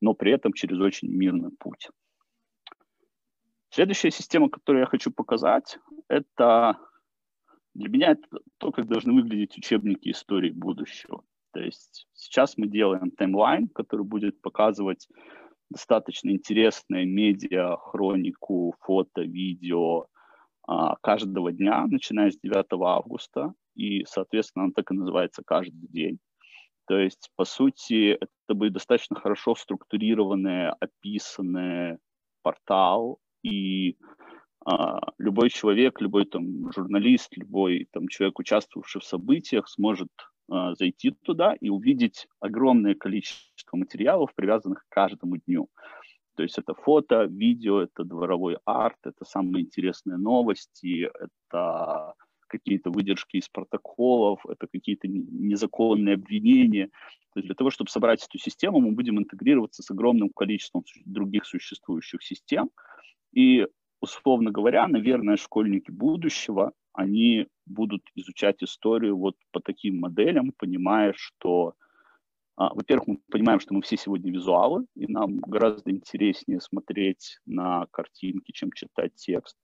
но 0.00 0.14
при 0.14 0.32
этом 0.32 0.54
через 0.54 0.78
очень 0.80 1.10
мирный 1.10 1.50
путь. 1.58 1.88
Следующая 3.76 4.10
система, 4.10 4.48
которую 4.48 4.80
я 4.80 4.86
хочу 4.86 5.10
показать, 5.10 5.78
это 6.08 6.78
для 7.74 7.90
меня 7.90 8.12
это 8.12 8.26
то, 8.56 8.72
как 8.72 8.88
должны 8.88 9.12
выглядеть 9.12 9.58
учебники 9.58 10.08
истории 10.08 10.48
будущего. 10.48 11.24
То 11.52 11.60
есть 11.60 12.08
сейчас 12.14 12.56
мы 12.56 12.68
делаем 12.68 13.10
таймлайн, 13.10 13.68
который 13.68 14.06
будет 14.06 14.40
показывать 14.40 15.06
достаточно 15.68 16.30
интересное 16.30 17.04
медиа, 17.04 17.76
хронику, 17.76 18.74
фото, 18.80 19.20
видео 19.20 20.06
а, 20.66 20.96
каждого 21.02 21.52
дня, 21.52 21.86
начиная 21.86 22.30
с 22.30 22.38
9 22.38 22.64
августа. 22.80 23.52
И, 23.74 24.06
соответственно, 24.06 24.64
он 24.64 24.72
так 24.72 24.90
и 24.90 24.94
называется 24.94 25.42
каждый 25.44 25.86
день. 25.88 26.18
То 26.86 26.98
есть, 26.98 27.30
по 27.36 27.44
сути, 27.44 28.12
это 28.12 28.54
будет 28.54 28.72
достаточно 28.72 29.20
хорошо 29.20 29.54
структурированный, 29.54 30.70
описанный 30.70 31.98
портал, 32.40 33.20
и 33.46 33.96
а, 34.64 34.98
любой 35.18 35.50
человек, 35.50 36.00
любой 36.00 36.24
там 36.26 36.72
журналист, 36.72 37.36
любой 37.36 37.88
там 37.92 38.08
человек, 38.08 38.38
участвовавший 38.38 39.00
в 39.00 39.04
событиях, 39.04 39.68
сможет 39.68 40.08
а, 40.50 40.74
зайти 40.74 41.10
туда 41.10 41.54
и 41.54 41.68
увидеть 41.68 42.26
огромное 42.40 42.94
количество 42.94 43.76
материалов, 43.76 44.34
привязанных 44.34 44.84
к 44.84 44.94
каждому 44.94 45.36
дню. 45.36 45.68
То 46.36 46.42
есть 46.42 46.58
это 46.58 46.74
фото, 46.74 47.24
видео, 47.24 47.82
это 47.82 48.04
дворовой 48.04 48.58
арт, 48.64 48.98
это 49.04 49.24
самые 49.24 49.64
интересные 49.64 50.18
новости, 50.18 51.10
это 51.18 52.14
какие-то 52.48 52.90
выдержки 52.90 53.38
из 53.38 53.48
протоколов, 53.48 54.44
это 54.46 54.66
какие-то 54.66 55.08
незаконные 55.08 56.14
обвинения. 56.14 56.88
То 57.32 57.40
есть 57.40 57.46
для 57.46 57.54
того, 57.54 57.70
чтобы 57.70 57.90
собрать 57.90 58.24
эту 58.24 58.38
систему, 58.38 58.80
мы 58.80 58.92
будем 58.92 59.18
интегрироваться 59.18 59.82
с 59.82 59.90
огромным 59.90 60.30
количеством 60.30 60.84
других 61.04 61.46
существующих 61.46 62.22
систем. 62.22 62.70
И, 63.36 63.66
условно 64.00 64.50
говоря, 64.50 64.88
наверное, 64.88 65.36
школьники 65.36 65.90
будущего, 65.90 66.72
они 66.94 67.48
будут 67.66 68.00
изучать 68.14 68.62
историю 68.62 69.18
вот 69.18 69.36
по 69.52 69.60
таким 69.60 70.00
моделям, 70.00 70.52
понимая, 70.56 71.12
что, 71.14 71.74
а, 72.56 72.72
во-первых, 72.72 73.08
мы 73.08 73.18
понимаем, 73.30 73.60
что 73.60 73.74
мы 73.74 73.82
все 73.82 73.98
сегодня 73.98 74.32
визуалы, 74.32 74.86
и 74.94 75.06
нам 75.06 75.40
гораздо 75.40 75.90
интереснее 75.90 76.62
смотреть 76.62 77.38
на 77.44 77.86
картинки, 77.90 78.52
чем 78.52 78.72
читать 78.72 79.14
текст. 79.16 79.58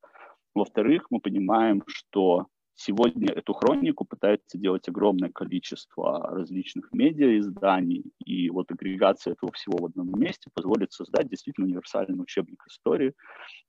Во-вторых, 0.54 1.06
мы 1.08 1.20
понимаем, 1.20 1.82
что 1.86 2.48
Сегодня 2.74 3.32
эту 3.32 3.52
хронику 3.52 4.04
пытается 4.04 4.58
делать 4.58 4.88
огромное 4.88 5.30
количество 5.30 6.30
различных 6.30 6.92
медиа-изданий, 6.92 8.12
и 8.24 8.48
вот 8.50 8.70
агрегация 8.70 9.34
этого 9.34 9.52
всего 9.52 9.78
в 9.78 9.86
одном 9.86 10.10
месте 10.18 10.50
позволит 10.54 10.92
создать 10.92 11.28
действительно 11.28 11.66
универсальный 11.66 12.20
учебник 12.20 12.62
истории, 12.66 13.14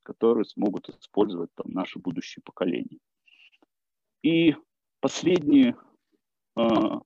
который 0.02 0.46
смогут 0.46 0.88
использовать 0.88 1.50
там, 1.54 1.70
наши 1.70 1.98
будущие 1.98 2.42
поколения. 2.44 2.98
И 4.22 4.56
последний 5.00 5.74
э, 6.56 6.64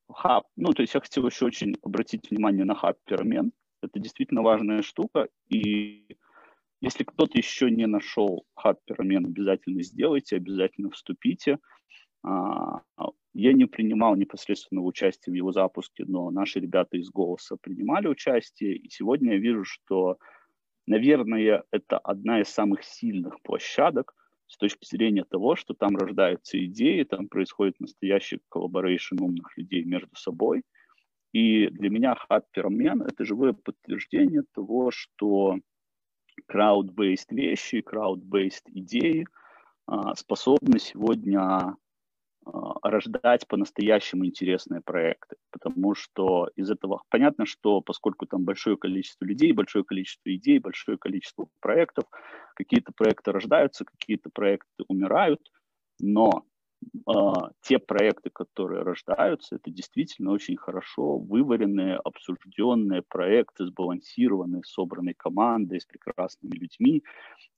хаб, 0.08 0.46
ну, 0.56 0.72
то 0.72 0.82
есть 0.82 0.94
я 0.94 1.00
хотел 1.00 1.26
еще 1.26 1.46
очень 1.46 1.74
обратить 1.82 2.30
внимание 2.30 2.64
на 2.64 2.76
хаб 2.76 2.96
перемен. 3.04 3.52
Это 3.82 3.98
действительно 3.98 4.42
важная 4.42 4.82
штука, 4.82 5.28
и 5.48 6.16
если 6.80 7.04
кто-то 7.04 7.36
еще 7.36 7.70
не 7.70 7.86
нашел 7.86 8.44
хаб 8.54 8.78
обязательно 8.88 9.82
сделайте, 9.82 10.36
обязательно 10.36 10.90
вступите. 10.90 11.58
А, 12.22 12.80
я 13.34 13.52
не 13.52 13.66
принимал 13.66 14.16
непосредственного 14.16 14.86
участия 14.86 15.30
в 15.30 15.34
его 15.34 15.52
запуске, 15.52 16.04
но 16.06 16.30
наши 16.30 16.60
ребята 16.60 16.96
из 16.96 17.08
«Голоса» 17.10 17.56
принимали 17.60 18.08
участие, 18.08 18.76
и 18.76 18.88
сегодня 18.90 19.34
я 19.34 19.38
вижу, 19.38 19.64
что, 19.64 20.18
наверное, 20.86 21.62
это 21.70 21.98
одна 21.98 22.40
из 22.40 22.48
самых 22.48 22.84
сильных 22.84 23.40
площадок 23.42 24.14
с 24.46 24.56
точки 24.56 24.86
зрения 24.86 25.24
того, 25.24 25.56
что 25.56 25.74
там 25.74 25.96
рождаются 25.96 26.64
идеи, 26.64 27.02
там 27.04 27.28
происходит 27.28 27.78
настоящий 27.80 28.40
collaboration 28.48 29.22
умных 29.22 29.56
людей 29.56 29.84
между 29.84 30.14
собой. 30.16 30.62
И 31.32 31.68
для 31.68 31.90
меня 31.90 32.14
Хаппермен— 32.14 33.02
это 33.02 33.24
живое 33.24 33.52
подтверждение 33.52 34.42
того, 34.54 34.90
что 34.90 35.58
crowd-based 36.48 37.30
вещи, 37.32 37.80
crowd-based 37.80 38.68
идеи 38.70 39.26
а, 39.86 40.14
способны 40.14 40.78
сегодня 40.78 41.40
а, 41.40 41.76
рождать 42.82 43.46
по-настоящему 43.46 44.26
интересные 44.26 44.80
проекты, 44.80 45.36
потому 45.50 45.94
что 45.94 46.48
из 46.56 46.70
этого 46.70 47.02
понятно, 47.10 47.46
что 47.46 47.80
поскольку 47.80 48.26
там 48.26 48.44
большое 48.44 48.76
количество 48.76 49.24
людей, 49.24 49.52
большое 49.52 49.84
количество 49.84 50.34
идей, 50.34 50.58
большое 50.58 50.98
количество 50.98 51.48
проектов, 51.60 52.04
какие-то 52.54 52.92
проекты 52.96 53.32
рождаются, 53.32 53.84
какие-то 53.84 54.30
проекты 54.30 54.84
умирают, 54.88 55.40
но 56.00 56.44
те 57.62 57.78
проекты, 57.78 58.30
которые 58.30 58.82
рождаются, 58.82 59.56
это 59.56 59.70
действительно 59.70 60.32
очень 60.32 60.56
хорошо 60.56 61.18
вываренные, 61.18 61.96
обсужденные 61.96 63.02
проекты, 63.02 63.66
сбалансированные, 63.66 64.62
собранные 64.64 65.14
командой, 65.14 65.80
с 65.80 65.86
прекрасными 65.86 66.54
людьми. 66.54 67.02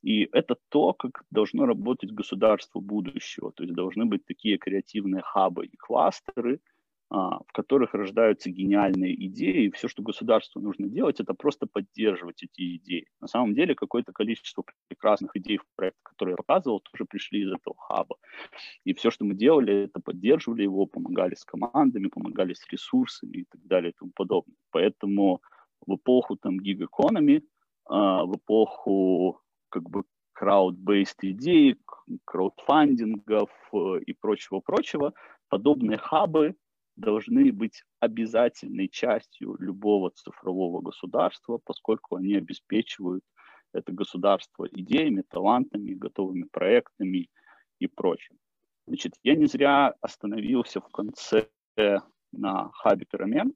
И 0.03 0.29
это 0.33 0.57
то, 0.69 0.93
как 0.93 1.25
должно 1.31 1.67
работать 1.67 2.13
государство 2.13 2.81
будущего. 2.81 3.53
То 3.53 3.65
есть 3.65 3.75
должны 3.75 4.07
быть 4.07 4.25
такие 4.25 4.57
креативные 4.59 5.23
хабы 5.23 5.67
и 5.67 5.77
кластеры, 5.77 6.55
а, 6.57 6.70
в 7.11 7.53
которых 7.53 7.93
рождаются 7.93 8.51
гениальные 8.51 9.27
идеи, 9.27 9.65
и 9.65 9.71
все, 9.73 9.89
что 9.89 10.01
государству 10.01 10.61
нужно 10.61 10.87
делать, 10.87 11.19
это 11.19 11.35
просто 11.35 11.67
поддерживать 11.67 12.45
эти 12.45 12.77
идеи. 12.77 13.09
На 13.21 13.27
самом 13.27 13.53
деле 13.53 13.75
какое-то 13.75 14.13
количество 14.13 14.65
прекрасных 14.87 15.35
идей 15.35 15.59
в 15.59 15.65
проект, 15.75 15.97
которые 16.05 16.35
я 16.35 16.37
показывал, 16.37 16.81
тоже 16.81 17.05
пришли 17.07 17.43
из 17.43 17.53
этого 17.53 17.75
хаба. 17.77 18.17
И 18.85 18.95
все, 18.95 19.11
что 19.11 19.25
мы 19.25 19.35
делали, 19.35 19.85
это 19.85 20.01
поддерживали 20.01 20.63
его, 20.63 20.87
помогали 20.87 21.35
с 21.35 21.45
командами, 21.45 22.07
помогали 22.07 22.55
с 22.55 22.65
ресурсами 22.71 23.39
и 23.39 23.45
так 23.45 23.61
далее 23.67 23.91
и 23.91 23.95
тому 23.99 24.13
подобное. 24.15 24.57
Поэтому 24.71 25.43
в 25.85 25.97
эпоху 25.97 26.37
там 26.37 26.61
гиг-экономи, 26.61 27.43
а, 27.87 28.25
в 28.25 28.37
эпоху 28.37 29.41
как 29.69 29.91
бы 29.91 30.05
крауд-бейст 30.33 31.25
идей, 31.25 31.77
краудфандингов 32.25 33.51
э, 33.73 34.01
и 34.07 34.15
прочего-прочего, 34.15 35.13
подобные 35.49 35.99
хабы 35.99 36.55
должны 36.97 37.53
быть 37.53 37.83
обязательной 37.99 38.89
частью 38.89 39.57
любого 39.59 40.11
цифрового 40.11 40.81
государства, 40.81 41.59
поскольку 41.65 42.17
они 42.17 42.35
обеспечивают 42.35 43.25
это 43.73 43.93
государство 43.93 44.67
идеями, 44.71 45.23
талантами, 45.23 45.95
готовыми 45.95 46.45
проектами 46.51 47.29
и 47.79 47.87
прочим. 47.87 48.37
Значит, 48.87 49.15
я 49.23 49.37
не 49.37 49.47
зря 49.47 49.95
остановился 50.01 50.81
в 50.81 50.89
конце 50.89 51.49
на 52.33 52.71
хабе 52.73 53.07
перемен, 53.07 53.55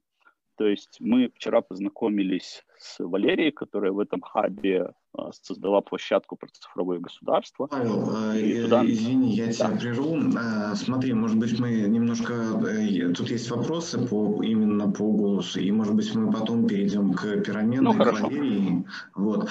то 0.57 0.65
есть 0.65 0.97
мы 1.01 1.29
вчера 1.35 1.61
познакомились 1.61 2.63
с 2.77 3.03
Валерией, 3.03 3.51
которая 3.51 3.91
в 3.91 3.99
этом 3.99 4.21
хабе 4.21 4.93
создала 5.41 5.81
площадку 5.81 6.35
про 6.35 6.47
цифровое 6.51 6.99
государство. 6.99 7.67
Павел, 7.67 8.09
а, 8.09 8.33
туда... 8.63 8.85
извини, 8.85 9.33
я 9.33 9.51
тебя 9.51 9.69
да. 9.69 9.77
прерву. 9.77 10.19
А, 10.37 10.75
смотри, 10.75 11.13
может 11.13 11.37
быть, 11.37 11.59
мы 11.59 11.71
немножко... 11.71 12.33
Э, 12.33 13.13
тут 13.13 13.29
есть 13.29 13.49
вопросы 13.49 13.99
по, 14.07 14.43
именно 14.43 14.89
по 14.91 15.11
голосу, 15.11 15.59
и, 15.59 15.71
может 15.71 15.95
быть, 15.95 16.13
мы 16.15 16.31
потом 16.31 16.67
перейдем 16.67 17.13
к 17.13 17.23
переменной 17.41 17.93
ну, 17.93 17.93
к 17.93 17.97
Валерии. 17.97 18.85
Вот. 19.15 19.49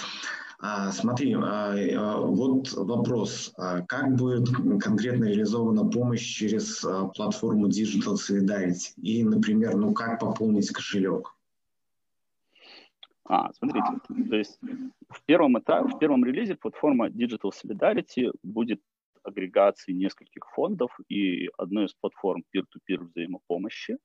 А, 0.60 0.92
смотри, 0.92 1.34
а, 1.34 1.74
а, 1.74 2.20
вот 2.20 2.72
вопрос. 2.72 3.52
Как 3.86 4.16
будет 4.16 4.48
конкретно 4.82 5.24
реализована 5.24 5.84
помощь 5.84 6.22
через 6.22 6.84
платформу 7.14 7.68
Digital 7.68 8.14
Solidarity? 8.14 8.94
И, 8.96 9.22
например, 9.24 9.76
ну 9.76 9.92
как 9.92 10.20
пополнить 10.20 10.70
кошелек? 10.70 11.34
А, 13.26 13.52
смотрите, 13.54 13.86
то 14.28 14.36
есть 14.36 14.58
в 15.08 15.22
первом 15.24 15.58
этапе, 15.58 15.88
в 15.88 15.98
первом 15.98 16.24
релизе 16.24 16.56
платформа 16.56 17.08
Digital 17.08 17.50
Solidarity 17.52 18.30
будет 18.42 18.80
агрегацией 19.22 19.96
нескольких 19.96 20.44
фондов 20.54 20.98
и 21.08 21.48
одной 21.56 21.86
из 21.86 21.94
платформ 21.94 22.44
peer-to-peer 22.54 23.04
взаимопомощи. 23.04 23.96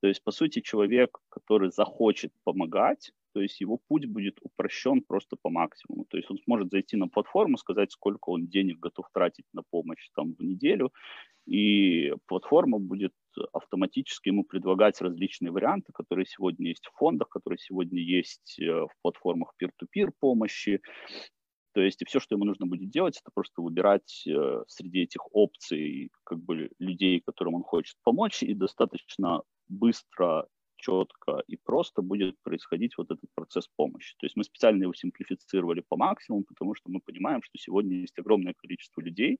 То 0.00 0.08
есть, 0.08 0.22
по 0.22 0.30
сути, 0.30 0.60
человек, 0.60 1.18
который 1.28 1.70
захочет 1.70 2.32
помогать, 2.44 3.12
то 3.34 3.40
есть 3.40 3.60
его 3.60 3.78
путь 3.88 4.06
будет 4.06 4.38
упрощен 4.40 5.02
просто 5.02 5.36
по 5.42 5.50
максимуму. 5.50 6.04
То 6.08 6.16
есть 6.16 6.30
он 6.30 6.38
сможет 6.44 6.70
зайти 6.70 6.96
на 6.96 7.08
платформу, 7.08 7.58
сказать, 7.58 7.92
сколько 7.92 8.30
он 8.30 8.46
денег 8.46 8.78
готов 8.78 9.06
тратить 9.12 9.46
на 9.52 9.62
помощь 9.70 10.08
там 10.14 10.34
в 10.34 10.42
неделю, 10.42 10.92
и 11.46 12.14
платформа 12.26 12.78
будет 12.78 13.12
автоматически 13.52 14.28
ему 14.28 14.44
предлагать 14.44 15.00
различные 15.00 15.50
варианты, 15.50 15.92
которые 15.92 16.26
сегодня 16.26 16.68
есть 16.68 16.86
в 16.86 16.96
фондах, 16.98 17.28
которые 17.28 17.58
сегодня 17.58 18.00
есть 18.00 18.58
э, 18.60 18.64
в 18.64 18.90
платформах 19.02 19.54
peer-to-peer 19.60 20.10
помощи. 20.18 20.80
То 21.72 21.80
есть 21.80 22.02
и 22.02 22.04
все, 22.04 22.18
что 22.18 22.34
ему 22.34 22.44
нужно 22.44 22.66
будет 22.66 22.90
делать, 22.90 23.18
это 23.22 23.30
просто 23.32 23.62
выбирать 23.62 24.26
э, 24.26 24.62
среди 24.66 25.02
этих 25.02 25.20
опций 25.34 26.10
как 26.24 26.40
бы 26.40 26.70
людей, 26.78 27.20
которым 27.20 27.54
он 27.54 27.62
хочет 27.62 27.96
помочь, 28.02 28.42
и 28.42 28.54
достаточно 28.54 29.42
быстро 29.68 30.48
четко 30.80 31.42
и 31.46 31.56
просто 31.56 32.02
будет 32.02 32.36
происходить 32.42 32.96
вот 32.98 33.10
этот 33.10 33.30
процесс 33.34 33.68
помощи. 33.76 34.14
То 34.18 34.26
есть 34.26 34.36
мы 34.36 34.44
специально 34.44 34.82
его 34.82 34.94
симплифицировали 34.94 35.82
по 35.88 35.96
максимуму, 35.96 36.44
потому 36.44 36.74
что 36.74 36.90
мы 36.90 37.00
понимаем, 37.00 37.42
что 37.42 37.58
сегодня 37.58 37.96
есть 37.96 38.18
огромное 38.18 38.54
количество 38.54 39.00
людей, 39.00 39.38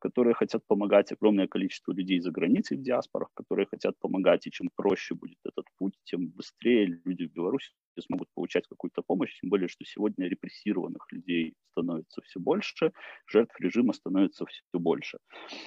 которые 0.00 0.34
хотят 0.34 0.66
помогать, 0.66 1.12
огромное 1.12 1.46
количество 1.46 1.92
людей 1.92 2.20
за 2.20 2.30
границей 2.30 2.76
в 2.76 2.82
диаспорах, 2.82 3.28
которые 3.34 3.66
хотят 3.66 3.98
помогать, 3.98 4.46
и 4.46 4.50
чем 4.50 4.70
проще 4.74 5.14
будет 5.14 5.38
этот 5.44 5.66
путь, 5.78 5.94
тем 6.04 6.28
быстрее 6.28 7.00
люди 7.04 7.26
в 7.26 7.32
Беларуси 7.32 7.72
смогут 8.00 8.28
получать 8.34 8.66
какую-то 8.66 9.02
помощь, 9.02 9.38
тем 9.40 9.50
более, 9.50 9.68
что 9.68 9.84
сегодня 9.84 10.26
репрессированных 10.28 11.06
людей 11.12 11.54
становится 11.70 12.22
все 12.22 12.40
больше, 12.40 12.92
жертв 13.26 13.58
режима 13.60 13.92
становится 13.92 14.46
все 14.46 14.78
больше. 14.78 15.18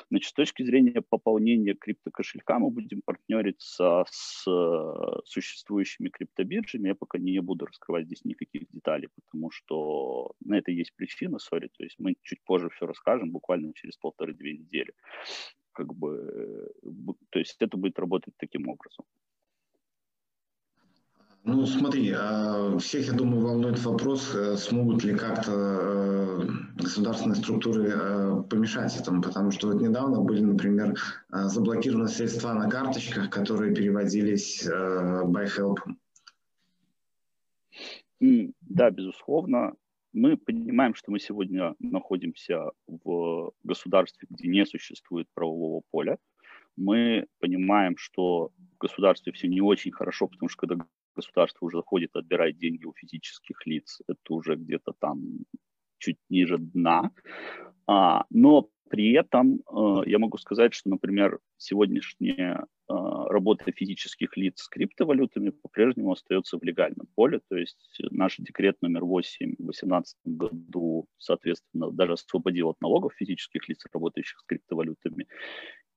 Значит, 0.10 0.29
с 0.29 0.34
точки 0.34 0.63
зрения 0.63 1.01
пополнения 1.01 1.74
криптокошелька 1.74 2.60
мы 2.60 2.70
будем 2.70 3.01
партнериться 3.05 4.05
с 4.10 4.46
э, 4.48 5.22
существующими 5.25 6.10
криптобиржами. 6.10 6.89
Я 6.89 6.96
пока 6.96 7.17
не 7.17 7.39
буду 7.41 7.65
раскрывать 7.65 8.05
здесь 8.05 8.24
никаких 8.24 8.70
деталей, 8.72 9.10
потому 9.15 9.51
что 9.51 10.32
на 10.44 10.58
это 10.58 10.72
есть 10.72 10.96
причина, 10.96 11.39
сори, 11.39 11.70
то 11.77 11.84
есть 11.84 11.96
мы 12.00 12.15
чуть 12.24 12.44
позже 12.44 12.70
все 12.70 12.86
расскажем, 12.86 13.32
буквально 13.32 13.74
через 13.74 13.98
полторы-две 13.98 14.58
недели. 14.58 14.94
Как 15.74 15.94
бы, 15.94 16.70
э, 16.84 17.12
то 17.29 17.39
есть 17.39 17.58
это 17.60 17.77
будет 17.77 18.00
работать 18.00 18.34
таким 18.38 18.67
образом. 18.67 19.05
Ну, 21.47 21.63
смотри, 21.67 22.11
а 22.11 22.75
всех, 22.79 23.05
я 23.05 23.13
думаю, 23.13 23.41
волнует 23.41 23.77
вопрос, 23.85 24.33
э, 24.33 24.57
смогут 24.57 25.03
ли 25.03 25.13
как-то 25.13 25.51
э, 25.51 26.47
государственные 26.75 27.35
структуры 27.35 27.87
э, 27.87 28.43
помешать 28.49 28.99
этому, 28.99 29.21
потому 29.21 29.51
что 29.51 29.67
вот 29.67 29.79
недавно 29.79 30.21
были, 30.21 30.41
например, 30.41 30.95
заблокированы 31.29 32.07
средства 32.07 32.53
на 32.53 32.67
карточках, 32.67 33.29
которые 33.29 33.75
переводились 33.75 34.67
by 34.67 35.45
help. 35.45 35.77
Да, 38.61 38.89
безусловно. 38.89 39.75
Мы 40.13 40.37
понимаем, 40.37 40.95
что 40.95 41.11
мы 41.11 41.19
сегодня 41.19 41.75
находимся 41.77 42.71
в 42.87 43.51
государстве, 43.63 44.27
где 44.31 44.47
не 44.47 44.65
существует 44.65 45.27
правового 45.35 45.83
поля. 45.91 46.17
Мы 46.75 47.27
понимаем, 47.39 47.97
что 47.97 48.49
в 48.73 48.77
государстве 48.79 49.31
все 49.31 49.47
не 49.47 49.61
очень 49.61 49.91
хорошо, 49.91 50.27
потому 50.27 50.49
что 50.49 50.65
когда 50.65 50.85
государство 51.15 51.65
уже 51.65 51.81
ходит, 51.81 52.15
отбирать 52.15 52.57
деньги 52.57 52.86
у 52.86 52.93
физических 52.93 53.65
лиц, 53.65 54.01
это 54.07 54.34
уже 54.34 54.55
где-то 54.55 54.93
там 55.00 55.22
чуть 55.98 56.17
ниже 56.29 56.57
дна. 56.57 57.12
А, 57.88 58.25
но 58.30 58.69
при 58.89 59.13
этом 59.13 59.56
э, 59.56 60.04
я 60.06 60.19
могу 60.19 60.38
сказать, 60.38 60.73
что, 60.73 60.89
например, 60.89 61.39
сегодняшняя 61.58 62.65
э, 62.88 62.93
работа 62.93 63.71
физических 63.71 64.38
лиц 64.38 64.62
с 64.62 64.67
криптовалютами 64.67 65.49
по-прежнему 65.49 66.12
остается 66.12 66.60
в 66.60 66.63
легальном 66.63 67.08
поле. 67.15 67.41
То 67.49 67.58
есть 67.58 67.97
наш 68.12 68.38
декрет 68.38 68.78
номер 68.82 69.06
8 69.06 69.54
в 69.54 69.63
2018 69.63 70.17
году, 70.25 71.08
соответственно, 71.17 71.91
даже 71.91 72.13
освободил 72.13 72.69
от 72.69 72.82
налогов 72.82 73.13
физических 73.15 73.67
лиц, 73.67 73.84
работающих 73.91 74.39
с 74.39 74.43
криптовалютами. 74.43 75.28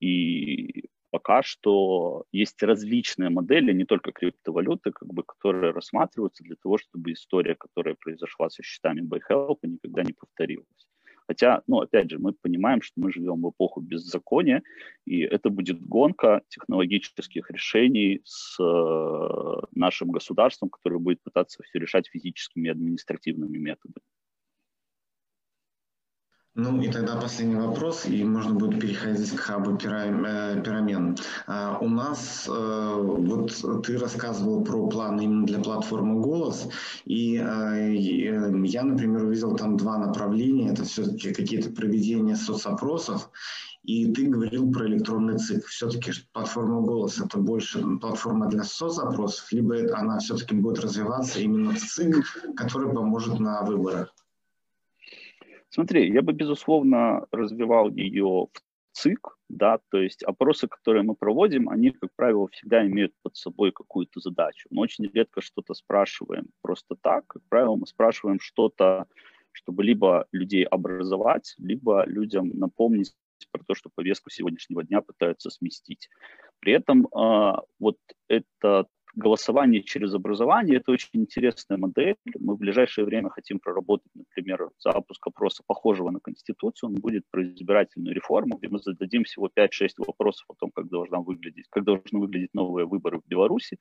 И 0.00 0.88
пока 1.11 1.42
что 1.42 2.25
есть 2.33 2.62
различные 2.62 3.31
модели, 3.31 3.73
не 3.73 3.85
только 3.85 4.12
криптовалюты, 4.12 4.92
как 4.92 5.09
бы, 5.12 5.23
которые 5.23 5.73
рассматриваются 5.73 6.44
для 6.44 6.57
того, 6.57 6.79
чтобы 6.79 7.12
история, 7.12 7.55
которая 7.55 7.94
произошла 7.94 8.51
со 8.51 8.62
счетами 8.62 9.01
BuyHelp, 9.01 9.59
никогда 9.62 10.03
не 10.03 10.12
повторилась. 10.12 10.88
Хотя, 11.29 11.62
ну, 11.66 11.81
опять 11.81 12.11
же, 12.11 12.18
мы 12.18 12.33
понимаем, 12.33 12.81
что 12.81 12.94
мы 12.97 13.12
живем 13.12 13.42
в 13.42 13.51
эпоху 13.51 13.83
беззакония, 13.83 14.62
и 15.05 15.21
это 15.21 15.51
будет 15.51 15.87
гонка 15.87 16.40
технологических 16.49 17.51
решений 17.51 18.23
с 18.25 18.59
э, 18.59 19.66
нашим 19.73 20.11
государством, 20.11 20.71
которое 20.71 20.99
будет 20.99 21.23
пытаться 21.23 21.62
все 21.62 21.79
решать 21.79 22.09
физическими 22.09 22.68
и 22.68 22.71
административными 22.71 23.59
методами. 23.59 24.05
Ну 26.61 26.81
и 26.83 26.90
тогда 26.90 27.14
последний 27.14 27.55
вопрос, 27.55 28.05
и 28.07 28.25
можно 28.25 28.53
будет 28.53 28.81
переходить 28.81 29.31
к 29.31 29.38
хабу 29.38 29.77
э, 29.77 30.61
пирамен. 30.61 31.16
А, 31.47 31.79
у 31.81 31.88
нас, 31.88 32.49
э, 32.49 32.94
вот 32.99 33.85
ты 33.87 33.97
рассказывал 33.97 34.64
про 34.64 34.88
план 34.88 35.21
именно 35.21 35.47
для 35.47 35.61
платформы 35.61 36.21
«Голос», 36.21 36.68
и 37.05 37.37
э, 37.37 37.94
я, 37.94 38.83
например, 38.83 39.23
увидел 39.23 39.55
там 39.55 39.77
два 39.77 39.99
направления. 39.99 40.73
Это 40.73 40.83
все-таки 40.83 41.33
какие-то 41.33 41.71
проведения 41.71 42.35
соцопросов, 42.35 43.31
и 43.85 44.12
ты 44.12 44.27
говорил 44.27 44.68
про 44.73 44.88
электронный 44.88 45.38
ЦИК. 45.38 45.64
Все-таки 45.66 46.11
платформа 46.33 46.81
«Голос»— 46.81 47.21
это 47.25 47.38
больше 47.38 47.81
платформа 48.01 48.49
для 48.49 48.64
соцопросов, 48.64 49.53
либо 49.53 49.77
она 49.97 50.18
все-таки 50.18 50.57
будет 50.57 50.81
развиваться 50.81 51.38
именно 51.38 51.75
в 51.75 51.79
ЦИК, 51.79 52.57
который 52.57 52.92
поможет 52.92 53.38
на 53.38 53.62
выборах? 53.62 54.12
Смотри, 55.70 56.11
я 56.11 56.22
бы, 56.22 56.33
безусловно, 56.33 57.26
развивал 57.31 57.90
ее 57.90 58.48
в 58.52 58.62
ЦИК, 58.92 59.37
да, 59.48 59.78
то 59.90 59.98
есть 59.98 60.22
опросы, 60.22 60.66
которые 60.66 61.02
мы 61.02 61.14
проводим, 61.14 61.68
они, 61.68 61.90
как 61.90 62.11
правило, 62.16 62.48
всегда 62.48 62.87
имеют 62.87 63.12
под 63.22 63.37
собой 63.37 63.70
какую-то 63.72 64.20
задачу. 64.20 64.68
Мы 64.70 64.83
очень 64.83 65.09
редко 65.12 65.40
что-то 65.40 65.74
спрашиваем 65.74 66.48
просто 66.62 66.96
так. 67.00 67.26
Как 67.26 67.42
правило, 67.48 67.76
мы 67.76 67.87
спрашиваем 67.87 68.40
что-то, 68.40 69.07
чтобы 69.52 69.85
либо 69.85 70.26
людей 70.33 70.64
образовать, 70.64 71.54
либо 71.59 72.04
людям 72.07 72.50
напомнить 72.54 73.12
про 73.52 73.62
то, 73.64 73.74
что 73.74 73.90
повестку 73.94 74.31
сегодняшнего 74.31 74.83
дня 74.83 75.00
пытаются 75.00 75.50
сместить. 75.50 76.09
При 76.61 76.72
этом 76.72 77.07
э, 77.07 77.52
вот 77.78 77.98
этот 78.28 78.88
голосование 79.18 79.83
через 79.83 80.14
образование– 80.14 80.76
это 80.78 80.92
очень 80.92 81.11
интересная 81.12 81.76
модель. 81.76 82.16
Мы 82.38 82.54
в 82.54 82.59
ближайшее 82.59 83.04
время 83.04 83.31
хотим 83.31 83.59
проработать, 83.59 84.11
например, 84.14 84.70
запуск 84.78 85.26
опроса, 85.26 85.62
похожего 85.66 86.11
на 86.11 86.20
Конституцию. 86.20 86.90
Он 86.90 86.96
будет 86.96 87.24
про 87.31 87.42
избирательную 87.42 88.14
реформу, 88.14 88.57
где 88.57 88.68
мы 88.68 88.78
зададим 88.78 89.24
всего 89.24 89.50
5-6 89.54 89.88
вопросов 89.98 90.46
о 90.48 90.54
том, 90.54 90.70
как, 90.70 90.88
должна 90.88 91.18
выглядеть, 91.18 91.66
как 91.70 91.85
должны 91.85 92.18
выглядеть 92.20 92.54
новые 92.54 92.87
выборы 92.87 93.18
в 93.18 93.26
Беларуси. 93.26 93.78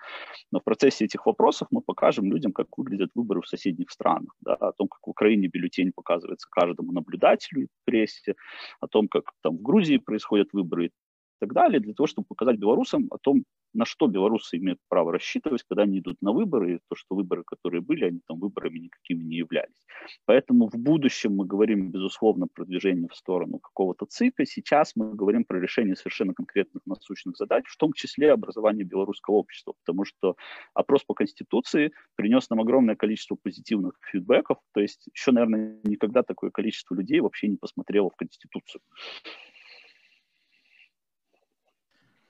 Но 0.51 0.59
в 0.59 0.63
процессе 0.63 1.05
этих 1.05 1.25
вопросов 1.25 1.67
мы 1.71 1.81
покажем 1.81 2.31
людям, 2.31 2.51
как 2.51 2.67
выглядят 2.77 3.11
выборы 3.15 3.41
в 3.41 3.47
соседних 3.47 3.91
странах, 3.91 4.35
да, 4.41 4.55
о 4.55 4.71
том, 4.71 4.87
как 4.87 5.05
в 5.05 5.09
Украине 5.09 5.47
бюллетень 5.47 5.91
показывается 5.95 6.47
каждому 6.49 6.91
наблюдателю 6.91 7.67
в 7.67 7.85
прессе, 7.85 8.35
о 8.81 8.87
том, 8.87 9.07
как 9.07 9.31
там 9.43 9.57
в 9.57 9.61
Грузии 9.61 9.97
происходят 9.97 10.49
выборы 10.53 10.87
и 10.87 10.91
так 11.39 11.53
далее, 11.53 11.79
для 11.79 11.93
того, 11.93 12.07
чтобы 12.07 12.27
показать 12.27 12.57
белорусам 12.57 13.07
о 13.11 13.17
том, 13.17 13.43
на 13.73 13.85
что 13.85 14.07
белорусы 14.07 14.57
имеют 14.57 14.79
право 14.89 15.11
рассчитывать, 15.11 15.63
когда 15.67 15.83
они 15.83 15.99
идут 15.99 16.17
на 16.21 16.31
выборы, 16.31 16.75
и 16.75 16.79
то, 16.89 16.95
что 16.95 17.15
выборы, 17.15 17.43
которые 17.43 17.81
были, 17.81 18.05
они 18.05 18.21
там 18.27 18.39
выборами 18.39 18.79
никакими 18.79 19.23
не 19.23 19.37
являлись. 19.37 19.85
Поэтому 20.25 20.69
в 20.69 20.77
будущем 20.77 21.35
мы 21.35 21.45
говорим, 21.45 21.91
безусловно, 21.91 22.47
про 22.51 22.65
движение 22.65 23.07
в 23.09 23.15
сторону 23.15 23.59
какого-то 23.59 24.05
ЦИКа. 24.05 24.45
Сейчас 24.45 24.93
мы 24.95 25.13
говорим 25.13 25.43
про 25.43 25.59
решение 25.59 25.95
совершенно 25.95 26.33
конкретных 26.33 26.85
насущных 26.85 27.37
задач, 27.37 27.65
в 27.67 27.77
том 27.77 27.93
числе 27.93 28.31
образование 28.31 28.85
белорусского 28.85 29.35
общества, 29.35 29.73
потому 29.85 30.05
что 30.05 30.35
опрос 30.73 31.03
по 31.03 31.13
Конституции 31.13 31.91
принес 32.15 32.49
нам 32.49 32.61
огромное 32.61 32.95
количество 32.95 33.35
позитивных 33.35 33.93
фидбэков, 34.11 34.57
то 34.73 34.79
есть 34.79 35.07
еще, 35.13 35.31
наверное, 35.31 35.79
никогда 35.83 36.23
такое 36.23 36.49
количество 36.51 36.95
людей 36.95 37.19
вообще 37.19 37.47
не 37.47 37.57
посмотрело 37.57 38.09
в 38.09 38.15
Конституцию. 38.15 38.81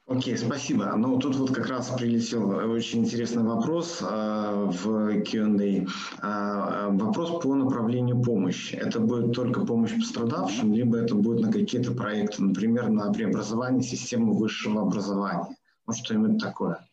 Окей, 0.10 0.36
okay, 0.36 0.38
спасибо. 0.38 0.96
Ну, 0.96 1.20
тут 1.20 1.36
вот 1.36 1.52
как 1.52 1.68
раз 1.68 1.90
прилетел 1.90 2.50
очень 2.72 3.00
интересный 3.00 3.44
вопрос 3.44 4.02
э, 4.02 4.06
в 4.06 5.22
Q&A. 5.22 5.86
Э, 6.24 6.90
вопрос 6.92 7.42
по 7.44 7.54
направлению 7.56 8.22
помощи. 8.22 8.76
Это 8.76 9.02
будет 9.02 9.34
только 9.36 9.66
помощь 9.66 9.94
пострадавшим, 9.94 10.72
либо 10.72 10.98
это 10.98 11.14
будет 11.14 11.42
на 11.42 11.52
какие-то 11.52 11.92
проекты, 11.92 12.42
например, 12.42 12.88
на 12.90 13.12
преобразование 13.12 13.84
системы 13.84 14.34
высшего 14.38 14.84
образования? 14.84 15.58
Ну, 15.86 15.94
что-нибудь 15.94 16.42
такое. 16.42 16.88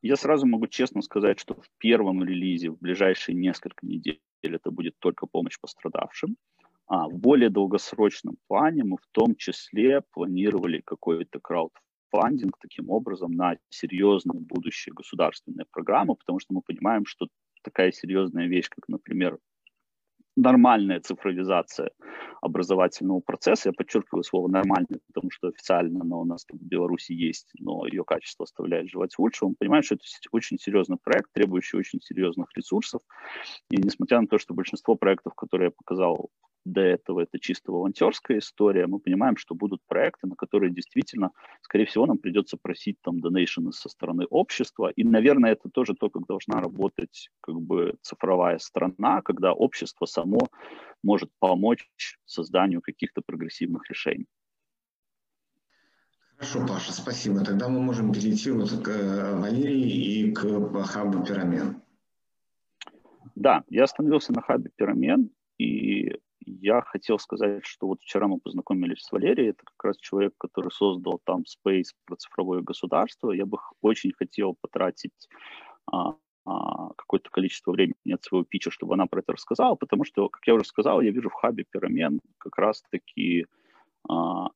Я 0.00 0.16
сразу 0.16 0.46
могу 0.46 0.68
честно 0.68 1.02
сказать, 1.02 1.38
что 1.38 1.52
в 1.54 1.68
первом 1.76 2.24
релизе 2.24 2.70
в 2.70 2.78
ближайшие 2.78 3.34
несколько 3.34 3.86
недель 3.86 4.18
это 4.42 4.70
будет 4.70 4.94
только 4.98 5.26
помощь 5.26 5.60
пострадавшим. 5.60 6.36
А 6.86 7.08
в 7.08 7.18
более 7.18 7.50
долгосрочном 7.50 8.36
плане 8.46 8.84
мы 8.84 8.96
в 8.96 9.06
том 9.12 9.34
числе 9.34 10.02
планировали 10.12 10.80
какой-то 10.84 11.40
краудфандинг 11.40 12.56
таким 12.60 12.90
образом 12.90 13.32
на 13.32 13.56
серьезные 13.70 14.40
будущие 14.40 14.92
государственные 14.94 15.66
программы, 15.70 16.14
потому 16.14 16.38
что 16.38 16.54
мы 16.54 16.62
понимаем, 16.62 17.04
что 17.04 17.26
такая 17.62 17.90
серьезная 17.90 18.46
вещь, 18.46 18.68
как, 18.68 18.88
например, 18.88 19.38
нормальная 20.36 21.00
цифровизация 21.00 21.90
образовательного 22.40 23.20
процесса. 23.20 23.70
Я 23.70 23.72
подчеркиваю 23.72 24.22
слово 24.22 24.48
«нормальный», 24.48 25.00
потому 25.08 25.30
что 25.30 25.48
официально 25.48 26.02
она 26.02 26.16
у 26.18 26.24
нас 26.24 26.44
в 26.48 26.62
Беларуси 26.62 27.12
есть, 27.12 27.50
но 27.58 27.86
ее 27.86 28.04
качество 28.04 28.44
оставляет 28.44 28.88
желать 28.90 29.18
лучшего. 29.18 29.48
Мы 29.48 29.54
понимаем, 29.58 29.82
что 29.82 29.96
это 29.96 30.04
очень 30.30 30.58
серьезный 30.58 30.98
проект, 31.02 31.32
требующий 31.32 31.78
очень 31.78 32.00
серьезных 32.00 32.48
ресурсов. 32.54 33.00
И 33.70 33.76
несмотря 33.76 34.20
на 34.20 34.28
то, 34.28 34.38
что 34.38 34.54
большинство 34.54 34.94
проектов, 34.94 35.34
которые 35.34 35.68
я 35.68 35.72
показал 35.72 36.30
до 36.66 36.80
этого 36.80 37.20
это 37.20 37.38
чисто 37.38 37.72
волонтерская 37.72 38.38
история, 38.38 38.86
мы 38.86 38.98
понимаем, 38.98 39.36
что 39.36 39.54
будут 39.54 39.80
проекты, 39.86 40.26
на 40.26 40.34
которые 40.34 40.72
действительно, 40.72 41.30
скорее 41.62 41.86
всего, 41.86 42.06
нам 42.06 42.18
придется 42.18 42.56
просить 42.60 42.96
там 43.02 43.20
донейшены 43.20 43.72
со 43.72 43.88
стороны 43.88 44.26
общества. 44.28 44.90
И, 44.94 45.04
наверное, 45.04 45.52
это 45.52 45.68
тоже 45.70 45.94
то, 45.94 46.10
как 46.10 46.26
должна 46.26 46.60
работать 46.60 47.30
как 47.40 47.60
бы 47.60 47.94
цифровая 48.02 48.58
страна, 48.58 49.22
когда 49.22 49.52
общество 49.52 50.06
само 50.06 50.40
может 51.02 51.30
помочь 51.38 51.88
созданию 52.24 52.82
каких-то 52.82 53.22
прогрессивных 53.24 53.88
решений. 53.88 54.26
Хорошо, 56.36 56.66
Паша, 56.66 56.92
спасибо. 56.92 57.42
Тогда 57.44 57.68
мы 57.68 57.80
можем 57.80 58.12
перейти 58.12 58.50
вот 58.50 58.70
к 58.70 58.88
э, 58.88 59.40
Валерии 59.40 60.28
и 60.28 60.32
к 60.32 60.42
хабу 60.84 61.24
Пирамен. 61.24 61.80
Да, 63.34 63.64
я 63.68 63.84
остановился 63.84 64.32
на 64.34 64.42
хабе 64.42 64.70
Пирамен, 64.76 65.30
и 65.58 65.85
я 66.60 66.82
хотел 66.82 67.18
сказать, 67.18 67.64
что 67.64 67.86
вот 67.86 68.00
вчера 68.00 68.28
мы 68.28 68.38
познакомились 68.38 69.02
с 69.02 69.12
Валерией, 69.12 69.50
это 69.50 69.62
как 69.64 69.84
раз 69.84 69.96
человек, 69.98 70.34
который 70.38 70.70
создал 70.70 71.20
там 71.24 71.42
Space 71.42 71.90
про 72.04 72.16
цифровое 72.16 72.62
государство. 72.62 73.32
Я 73.32 73.46
бы 73.46 73.58
очень 73.80 74.12
хотел 74.12 74.56
потратить 74.60 75.28
а, 75.90 76.16
а, 76.44 76.90
какое-то 76.96 77.30
количество 77.30 77.72
времени 77.72 78.12
от 78.12 78.22
своего 78.22 78.44
питча, 78.44 78.70
чтобы 78.70 78.94
она 78.94 79.06
про 79.06 79.20
это 79.20 79.32
рассказала, 79.32 79.74
потому 79.74 80.04
что, 80.04 80.28
как 80.28 80.46
я 80.46 80.54
уже 80.54 80.64
сказал, 80.64 81.00
я 81.00 81.10
вижу 81.10 81.28
в 81.28 81.34
хабе 81.34 81.64
перемен 81.70 82.20
как 82.38 82.56
раз-таки 82.58 83.46
а, 84.08 84.48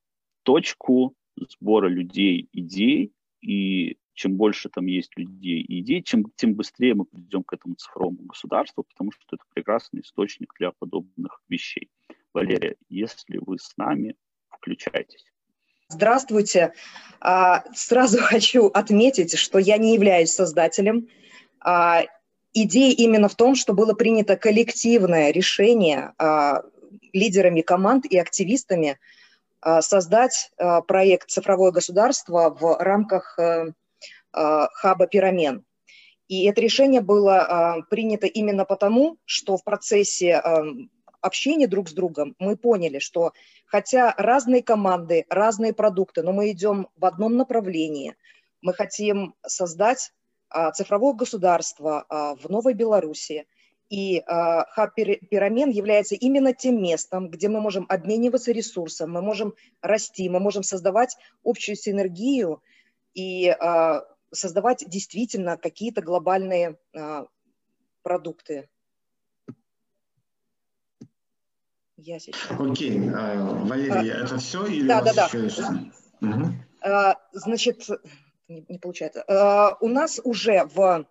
точку 0.42 1.14
сбора 1.36 1.88
людей, 1.88 2.48
идей, 2.52 3.12
и 3.40 3.96
чем 4.14 4.36
больше 4.36 4.68
там 4.68 4.86
есть 4.86 5.16
людей 5.16 5.60
и 5.60 5.80
идей, 5.80 6.02
чем, 6.02 6.30
тем 6.36 6.54
быстрее 6.54 6.94
мы 6.94 7.04
придем 7.04 7.42
к 7.42 7.52
этому 7.52 7.74
цифровому 7.74 8.24
государству, 8.24 8.84
потому 8.84 9.12
что 9.12 9.22
это 9.32 9.44
прекрасный 9.54 10.00
источник 10.02 10.52
для 10.58 10.72
подобных 10.72 11.40
вещей. 11.48 11.90
Валерия, 12.32 12.76
если 12.88 13.38
вы 13.38 13.58
с 13.58 13.76
нами, 13.76 14.16
включайтесь. 14.50 15.24
Здравствуйте. 15.88 16.72
А, 17.20 17.64
сразу 17.74 18.18
хочу 18.22 18.66
отметить, 18.66 19.36
что 19.36 19.58
я 19.58 19.76
не 19.76 19.94
являюсь 19.94 20.32
создателем. 20.32 21.08
А, 21.60 22.02
идея 22.52 22.94
именно 22.94 23.28
в 23.28 23.34
том, 23.34 23.54
что 23.54 23.72
было 23.72 23.92
принято 23.94 24.36
коллективное 24.36 25.32
решение 25.32 26.12
а, 26.18 26.62
лидерами 27.12 27.60
команд 27.60 28.06
и 28.06 28.18
активистами 28.18 28.98
создать 29.80 30.52
проект 30.88 31.28
«Цифровое 31.28 31.70
государство» 31.70 32.48
в 32.58 32.78
рамках 32.78 33.38
э, 33.38 33.72
хаба 34.32 35.06
Пирамен. 35.06 35.64
И 36.30 36.44
это 36.44 36.60
решение 36.60 37.00
было 37.00 37.80
э, 37.80 37.82
принято 37.90 38.28
именно 38.28 38.64
потому, 38.64 39.18
что 39.24 39.56
в 39.56 39.64
процессе 39.64 40.40
э, 40.40 40.62
общения 41.20 41.66
друг 41.66 41.88
с 41.88 41.92
другом 41.92 42.36
мы 42.38 42.56
поняли, 42.56 43.00
что 43.00 43.32
хотя 43.66 44.14
разные 44.16 44.62
команды, 44.62 45.26
разные 45.28 45.72
продукты, 45.72 46.22
но 46.22 46.32
мы 46.32 46.52
идем 46.52 46.86
в 46.94 47.04
одном 47.04 47.36
направлении, 47.36 48.14
мы 48.62 48.74
хотим 48.74 49.34
создать 49.44 50.12
цифровое 50.74 51.14
государство 51.14 52.06
в 52.08 52.48
Новой 52.48 52.74
Беларуси, 52.74 53.46
и 53.88 54.22
хаб 54.26 54.94
Пирамен 54.94 55.70
является 55.70 56.14
именно 56.14 56.52
тем 56.52 56.82
местом, 56.82 57.28
где 57.28 57.48
мы 57.48 57.60
можем 57.60 57.86
обмениваться 57.88 58.52
ресурсом, 58.52 59.12
мы 59.12 59.22
можем 59.22 59.54
расти, 59.82 60.28
мы 60.28 60.40
можем 60.40 60.62
создавать 60.62 61.16
общую 61.44 61.76
синергию. 61.76 62.62
И 63.14 63.54
создавать 64.32 64.84
действительно 64.88 65.56
какие-то 65.56 66.02
глобальные 66.02 66.78
а, 66.96 67.26
продукты. 68.02 68.68
Я 71.96 72.18
сейчас. 72.18 72.40
Окей, 72.58 72.98
а, 73.14 73.64
Валерия, 73.64 74.14
а, 74.14 74.24
это 74.24 74.38
все 74.38 74.66
или 74.66 74.86
да, 74.86 75.02
да, 75.02 75.12
да. 75.12 75.28
Угу. 76.20 76.46
А, 76.82 77.16
значит, 77.32 77.88
не, 78.48 78.64
не 78.68 78.78
получается. 78.78 79.22
А, 79.28 79.76
у 79.80 79.88
нас 79.88 80.20
уже 80.22 80.64
в, 80.64 81.06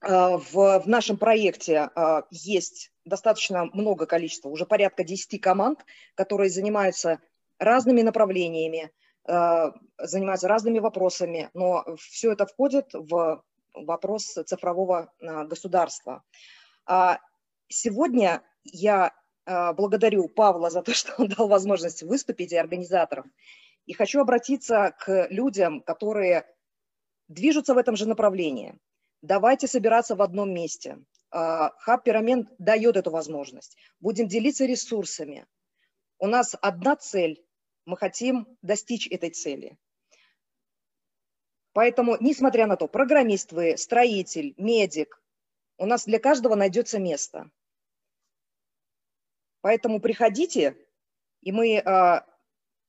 а, 0.00 0.36
в, 0.38 0.80
в 0.80 0.86
нашем 0.86 1.16
проекте 1.16 1.90
а, 1.94 2.24
есть 2.30 2.92
достаточно 3.04 3.66
много 3.66 4.06
количества, 4.06 4.48
уже 4.48 4.66
порядка 4.66 5.04
10 5.04 5.40
команд, 5.40 5.84
которые 6.14 6.50
занимаются 6.50 7.20
разными 7.58 8.02
направлениями, 8.02 8.90
занимаются 9.26 10.48
разными 10.48 10.78
вопросами, 10.78 11.50
но 11.54 11.84
все 11.98 12.32
это 12.32 12.46
входит 12.46 12.90
в 12.92 13.42
вопрос 13.74 14.24
цифрового 14.46 15.12
э, 15.20 15.44
государства. 15.44 16.22
А 16.86 17.18
сегодня 17.68 18.42
я 18.64 19.12
э, 19.46 19.72
благодарю 19.72 20.28
Павла 20.28 20.70
за 20.70 20.82
то, 20.82 20.94
что 20.94 21.14
он 21.18 21.28
дал 21.28 21.48
возможность 21.48 22.02
выступить 22.02 22.52
и 22.52 22.56
организаторов. 22.56 23.26
И 23.86 23.92
хочу 23.92 24.20
обратиться 24.20 24.94
к 24.98 25.26
людям, 25.30 25.80
которые 25.80 26.46
движутся 27.28 27.74
в 27.74 27.78
этом 27.78 27.96
же 27.96 28.06
направлении. 28.06 28.78
Давайте 29.22 29.66
собираться 29.66 30.14
в 30.16 30.22
одном 30.22 30.52
месте. 30.52 30.98
Хаб 31.30 32.02
Пирамент 32.04 32.48
дает 32.58 32.96
эту 32.96 33.10
возможность. 33.10 33.76
Будем 34.00 34.26
делиться 34.26 34.64
ресурсами. 34.64 35.46
У 36.18 36.26
нас 36.26 36.56
одна 36.60 36.96
цель 36.96 37.42
мы 37.84 37.96
хотим 37.96 38.46
достичь 38.62 39.06
этой 39.08 39.30
цели. 39.30 39.78
Поэтому, 41.72 42.16
несмотря 42.20 42.66
на 42.66 42.76
то, 42.76 42.88
программист 42.88 43.52
вы, 43.52 43.76
строитель, 43.76 44.54
медик, 44.56 45.22
у 45.78 45.86
нас 45.86 46.04
для 46.04 46.18
каждого 46.18 46.54
найдется 46.54 46.98
место. 46.98 47.50
Поэтому 49.60 50.00
приходите, 50.00 50.76
и 51.42 51.52
мы 51.52 51.76
э, 51.76 52.20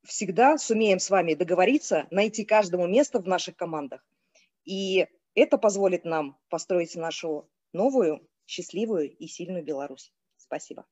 всегда 0.03 0.57
сумеем 0.57 0.99
с 0.99 1.09
вами 1.09 1.35
договориться, 1.35 2.07
найти 2.11 2.43
каждому 2.43 2.87
место 2.87 3.19
в 3.19 3.27
наших 3.27 3.55
командах. 3.55 4.05
И 4.63 5.07
это 5.35 5.57
позволит 5.57 6.05
нам 6.05 6.37
построить 6.49 6.95
нашу 6.95 7.49
новую, 7.73 8.27
счастливую 8.45 9.15
и 9.15 9.27
сильную 9.27 9.63
Беларусь. 9.63 10.13
Спасибо. 10.37 10.85